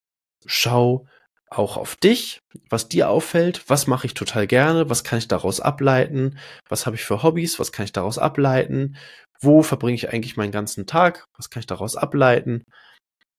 schau, 0.44 1.06
auch 1.50 1.76
auf 1.76 1.96
dich, 1.96 2.40
was 2.68 2.88
dir 2.88 3.08
auffällt, 3.08 3.64
was 3.68 3.86
mache 3.86 4.06
ich 4.06 4.14
total 4.14 4.46
gerne, 4.46 4.90
was 4.90 5.04
kann 5.04 5.18
ich 5.18 5.28
daraus 5.28 5.60
ableiten, 5.60 6.38
was 6.68 6.86
habe 6.86 6.96
ich 6.96 7.04
für 7.04 7.22
Hobbys, 7.22 7.58
was 7.58 7.72
kann 7.72 7.84
ich 7.84 7.92
daraus 7.92 8.18
ableiten, 8.18 8.96
wo 9.40 9.62
verbringe 9.62 9.94
ich 9.94 10.12
eigentlich 10.12 10.36
meinen 10.36 10.52
ganzen 10.52 10.86
Tag, 10.86 11.24
was 11.36 11.50
kann 11.50 11.60
ich 11.60 11.66
daraus 11.66 11.96
ableiten, 11.96 12.64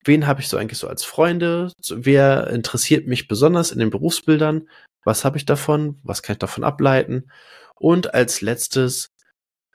wen 0.05 0.27
habe 0.27 0.41
ich 0.41 0.47
so 0.47 0.57
eigentlich 0.57 0.79
so 0.79 0.87
als 0.87 1.03
Freunde, 1.03 1.71
wer 1.89 2.47
interessiert 2.47 3.07
mich 3.07 3.27
besonders 3.27 3.71
in 3.71 3.79
den 3.79 3.89
Berufsbildern, 3.89 4.67
was 5.03 5.25
habe 5.25 5.37
ich 5.37 5.45
davon, 5.45 5.99
was 6.03 6.21
kann 6.21 6.33
ich 6.33 6.39
davon 6.39 6.63
ableiten? 6.63 7.31
Und 7.75 8.13
als 8.13 8.41
letztes 8.41 9.07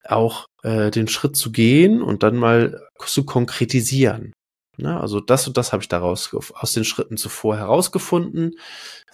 auch 0.05 0.47
äh, 0.63 0.91
den 0.91 1.09
Schritt 1.09 1.37
zu 1.37 1.51
gehen 1.51 2.03
und 2.03 2.23
dann 2.23 2.37
mal 2.37 2.83
zu 2.99 3.25
konkretisieren. 3.25 4.33
Ne? 4.77 4.99
Also 5.01 5.21
das 5.21 5.47
und 5.47 5.57
das 5.57 5.73
habe 5.73 5.83
ich 5.83 5.89
daraus 5.89 6.35
aus 6.55 6.73
den 6.73 6.85
Schritten 6.85 7.17
zuvor 7.17 7.57
herausgefunden. 7.57 8.57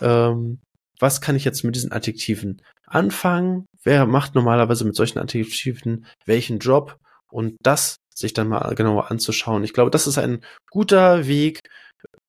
Ähm, 0.00 0.60
was 0.98 1.20
kann 1.20 1.36
ich 1.36 1.44
jetzt 1.44 1.64
mit 1.64 1.74
diesen 1.74 1.92
Adjektiven 1.92 2.62
anfangen? 2.86 3.66
Wer 3.82 4.06
macht 4.06 4.34
normalerweise 4.34 4.84
mit 4.84 4.94
solchen 4.94 5.18
Adjektiven 5.18 6.06
welchen 6.26 6.58
Job? 6.58 6.98
Und 7.30 7.56
das 7.62 7.96
sich 8.14 8.34
dann 8.34 8.48
mal 8.48 8.74
genauer 8.74 9.10
anzuschauen. 9.10 9.64
Ich 9.64 9.72
glaube, 9.72 9.90
das 9.90 10.06
ist 10.06 10.18
ein 10.18 10.44
guter 10.70 11.26
Weg, 11.26 11.60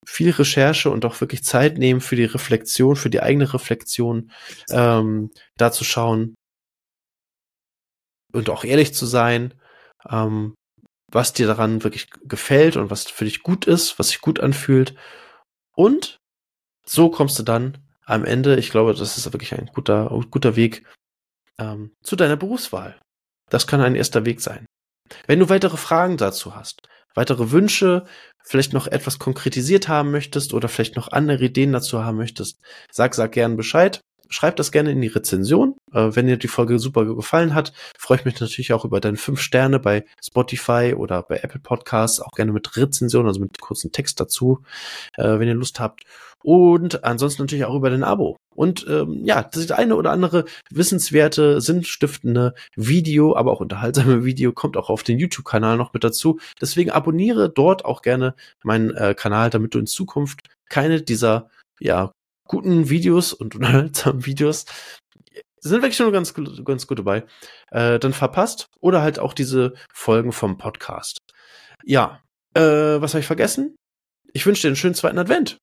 viel 0.05 0.31
Recherche 0.31 0.89
und 0.89 1.05
auch 1.05 1.19
wirklich 1.21 1.43
Zeit 1.43 1.77
nehmen 1.77 2.01
für 2.01 2.15
die 2.15 2.25
Reflexion, 2.25 2.95
für 2.95 3.09
die 3.09 3.21
eigene 3.21 3.53
Reflexion, 3.53 4.31
ähm, 4.69 5.31
da 5.57 5.71
zu 5.71 5.83
schauen 5.83 6.35
und 8.33 8.49
auch 8.49 8.63
ehrlich 8.63 8.93
zu 8.93 9.05
sein, 9.05 9.53
ähm, 10.09 10.55
was 11.11 11.33
dir 11.33 11.47
daran 11.47 11.83
wirklich 11.83 12.09
gefällt 12.23 12.77
und 12.77 12.89
was 12.89 13.09
für 13.09 13.25
dich 13.25 13.43
gut 13.43 13.65
ist, 13.65 13.99
was 13.99 14.09
sich 14.09 14.21
gut 14.21 14.39
anfühlt. 14.39 14.95
Und 15.75 16.19
so 16.85 17.09
kommst 17.09 17.37
du 17.39 17.43
dann 17.43 17.77
am 18.05 18.25
Ende, 18.25 18.57
ich 18.57 18.71
glaube, 18.71 18.93
das 18.93 19.17
ist 19.17 19.31
wirklich 19.31 19.53
ein 19.53 19.67
guter, 19.73 20.09
guter 20.29 20.55
Weg 20.55 20.85
ähm, 21.57 21.93
zu 22.01 22.15
deiner 22.15 22.37
Berufswahl. 22.37 22.99
Das 23.49 23.67
kann 23.67 23.81
ein 23.81 23.95
erster 23.95 24.25
Weg 24.25 24.41
sein. 24.41 24.65
Wenn 25.27 25.39
du 25.39 25.49
weitere 25.49 25.77
Fragen 25.77 26.17
dazu 26.17 26.55
hast, 26.55 26.87
weitere 27.13 27.51
Wünsche, 27.51 28.05
vielleicht 28.43 28.73
noch 28.73 28.87
etwas 28.87 29.19
konkretisiert 29.19 29.87
haben 29.87 30.11
möchtest 30.11 30.53
oder 30.53 30.69
vielleicht 30.69 30.95
noch 30.95 31.11
andere 31.11 31.43
Ideen 31.45 31.73
dazu 31.73 32.03
haben 32.03 32.17
möchtest, 32.17 32.59
sag, 32.91 33.13
sag 33.13 33.33
gern 33.33 33.57
Bescheid. 33.57 34.01
Schreib 34.31 34.55
das 34.55 34.71
gerne 34.71 34.91
in 34.91 35.01
die 35.01 35.07
Rezension. 35.07 35.75
Äh, 35.93 36.09
wenn 36.13 36.27
dir 36.27 36.37
die 36.37 36.47
Folge 36.47 36.79
super 36.79 37.05
gefallen 37.05 37.53
hat, 37.53 37.73
freue 37.97 38.17
ich 38.17 38.25
mich 38.25 38.39
natürlich 38.39 38.73
auch 38.73 38.85
über 38.85 38.99
deine 38.99 39.17
fünf 39.17 39.41
Sterne 39.41 39.79
bei 39.79 40.05
Spotify 40.23 40.95
oder 40.97 41.21
bei 41.21 41.37
Apple 41.37 41.59
Podcasts, 41.59 42.19
auch 42.19 42.31
gerne 42.31 42.53
mit 42.53 42.75
Rezension, 42.77 43.27
also 43.27 43.41
mit 43.41 43.59
kurzem 43.59 43.91
Text 43.91 44.19
dazu, 44.19 44.63
äh, 45.17 45.37
wenn 45.37 45.47
ihr 45.47 45.53
Lust 45.53 45.79
habt. 45.79 46.03
Und 46.43 47.03
ansonsten 47.03 47.43
natürlich 47.43 47.65
auch 47.65 47.75
über 47.75 47.89
den 47.89 48.03
Abo. 48.03 48.37
Und 48.55 48.85
ähm, 48.89 49.21
ja, 49.23 49.43
das 49.43 49.69
eine 49.71 49.95
oder 49.95 50.11
andere 50.11 50.45
wissenswerte, 50.71 51.61
sinnstiftende 51.61 52.53
Video, 52.75 53.35
aber 53.35 53.51
auch 53.51 53.59
unterhaltsame 53.59 54.25
Video 54.25 54.51
kommt 54.51 54.77
auch 54.77 54.89
auf 54.89 55.03
den 55.03 55.19
YouTube-Kanal 55.19 55.77
noch 55.77 55.93
mit 55.93 56.03
dazu. 56.03 56.39
Deswegen 56.59 56.91
abonniere 56.91 57.49
dort 57.49 57.85
auch 57.85 58.01
gerne 58.01 58.33
meinen 58.63 58.91
äh, 58.95 59.13
Kanal, 59.13 59.49
damit 59.49 59.73
du 59.75 59.79
in 59.79 59.87
Zukunft 59.87 60.41
keine 60.69 61.01
dieser 61.01 61.49
ja 61.79 62.11
guten 62.51 62.89
Videos 62.89 63.33
und 63.33 63.55
unterhaltsamen 63.55 64.25
Videos 64.25 64.65
sind 65.63 65.81
wirklich 65.81 65.95
schon 65.95 66.11
ganz, 66.11 66.33
ganz 66.33 66.87
gut 66.87 66.99
dabei, 66.99 67.23
äh, 67.69 67.99
dann 67.99 68.13
verpasst 68.13 68.67
oder 68.79 69.01
halt 69.01 69.19
auch 69.19 69.33
diese 69.33 69.73
Folgen 69.93 70.31
vom 70.31 70.57
Podcast. 70.57 71.19
Ja, 71.83 72.19
äh, 72.55 72.61
was 72.61 73.13
habe 73.13 73.21
ich 73.21 73.27
vergessen? 73.27 73.75
Ich 74.33 74.45
wünsche 74.45 74.63
dir 74.63 74.69
einen 74.69 74.75
schönen 74.75 74.95
zweiten 74.95 75.19
Advent 75.19 75.57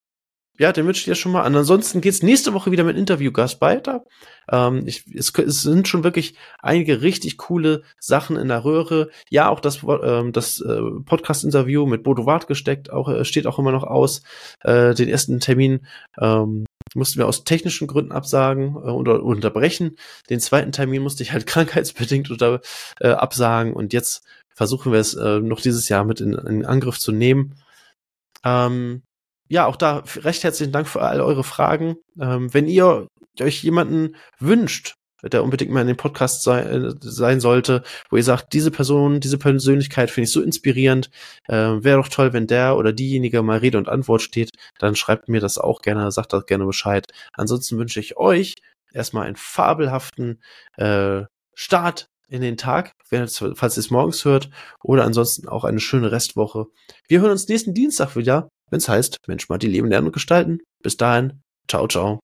ja, 0.58 0.72
den 0.72 0.86
wünsche 0.86 0.98
ich 1.00 1.04
dir 1.04 1.14
schon 1.14 1.32
mal 1.32 1.42
an. 1.42 1.54
Ansonsten 1.54 2.00
geht's 2.00 2.22
nächste 2.22 2.52
Woche 2.52 2.72
wieder 2.72 2.82
mit 2.82 2.96
Interviewgast 2.96 3.60
weiter. 3.60 4.04
Ähm, 4.50 4.82
ich, 4.86 5.04
es, 5.14 5.32
es, 5.38 5.62
sind 5.62 5.86
schon 5.86 6.02
wirklich 6.02 6.34
einige 6.58 7.00
richtig 7.00 7.38
coole 7.38 7.84
Sachen 8.00 8.36
in 8.36 8.48
der 8.48 8.64
Röhre. 8.64 9.10
Ja, 9.30 9.50
auch 9.50 9.60
das, 9.60 9.84
ähm, 9.84 10.32
das 10.32 10.60
äh, 10.60 10.80
Podcast-Interview 11.04 11.86
mit 11.86 12.02
Bodo 12.02 12.26
Wart 12.26 12.48
gesteckt, 12.48 12.92
auch, 12.92 13.08
äh, 13.08 13.24
steht 13.24 13.46
auch 13.46 13.60
immer 13.60 13.70
noch 13.70 13.84
aus. 13.84 14.22
Äh, 14.60 14.94
den 14.94 15.08
ersten 15.08 15.38
Termin 15.38 15.86
ähm, 16.20 16.66
mussten 16.98 17.18
wir 17.18 17.26
aus 17.26 17.44
technischen 17.44 17.86
Gründen 17.86 18.12
absagen 18.12 18.74
äh, 18.74 18.90
oder 18.90 19.22
unterbrechen. 19.22 19.96
Den 20.28 20.40
zweiten 20.40 20.72
Termin 20.72 21.02
musste 21.02 21.22
ich 21.22 21.32
halt 21.32 21.46
krankheitsbedingt 21.46 22.30
oder, 22.30 22.60
äh, 23.00 23.08
absagen 23.08 23.72
und 23.72 23.92
jetzt 23.92 24.24
versuchen 24.54 24.92
wir 24.92 24.98
es 24.98 25.14
äh, 25.14 25.40
noch 25.40 25.60
dieses 25.60 25.88
Jahr 25.88 26.04
mit 26.04 26.20
in, 26.20 26.34
in 26.34 26.66
Angriff 26.66 26.98
zu 26.98 27.12
nehmen. 27.12 27.54
Ähm, 28.44 29.02
ja, 29.48 29.66
auch 29.66 29.76
da 29.76 30.02
recht 30.16 30.44
herzlichen 30.44 30.72
Dank 30.72 30.88
für 30.88 31.00
all 31.00 31.20
eure 31.20 31.44
Fragen. 31.44 31.96
Ähm, 32.20 32.52
wenn 32.52 32.68
ihr 32.68 33.06
euch 33.40 33.62
jemanden 33.62 34.16
wünscht, 34.38 34.97
der 35.22 35.42
unbedingt 35.42 35.70
mal 35.70 35.80
in 35.80 35.86
den 35.86 35.96
Podcast 35.96 36.42
sei, 36.42 36.62
äh, 36.62 36.94
sein 37.00 37.40
sollte, 37.40 37.82
wo 38.10 38.16
ihr 38.16 38.22
sagt, 38.22 38.52
diese 38.52 38.70
Person, 38.70 39.20
diese 39.20 39.38
Persönlichkeit 39.38 40.10
finde 40.10 40.26
ich 40.26 40.32
so 40.32 40.42
inspirierend, 40.42 41.10
äh, 41.48 41.54
wäre 41.54 41.98
doch 41.98 42.08
toll, 42.08 42.32
wenn 42.32 42.46
der 42.46 42.76
oder 42.76 42.92
diejenige 42.92 43.42
mal 43.42 43.58
Rede 43.58 43.78
und 43.78 43.88
Antwort 43.88 44.22
steht, 44.22 44.50
dann 44.78 44.96
schreibt 44.96 45.28
mir 45.28 45.40
das 45.40 45.58
auch 45.58 45.82
gerne, 45.82 46.10
sagt 46.12 46.32
das 46.32 46.46
gerne 46.46 46.66
Bescheid. 46.66 47.06
Ansonsten 47.32 47.78
wünsche 47.78 48.00
ich 48.00 48.16
euch 48.16 48.54
erstmal 48.92 49.26
einen 49.26 49.36
fabelhaften 49.36 50.42
äh, 50.76 51.22
Start 51.54 52.06
in 52.28 52.42
den 52.42 52.56
Tag, 52.56 52.92
falls 53.04 53.40
ihr 53.76 53.80
es 53.80 53.90
morgens 53.90 54.24
hört, 54.24 54.50
oder 54.82 55.04
ansonsten 55.04 55.48
auch 55.48 55.64
eine 55.64 55.80
schöne 55.80 56.12
Restwoche. 56.12 56.66
Wir 57.08 57.20
hören 57.20 57.30
uns 57.30 57.48
nächsten 57.48 57.74
Dienstag 57.74 58.16
wieder 58.16 58.48
wenn 58.70 58.78
es 58.78 58.88
heißt, 58.88 59.18
Mensch 59.26 59.48
mal 59.48 59.58
die 59.58 59.68
Leben 59.68 59.88
lernen 59.88 60.08
und 60.08 60.12
gestalten. 60.12 60.60
Bis 60.82 60.96
dahin, 60.96 61.42
ciao, 61.68 61.86
ciao. 61.88 62.20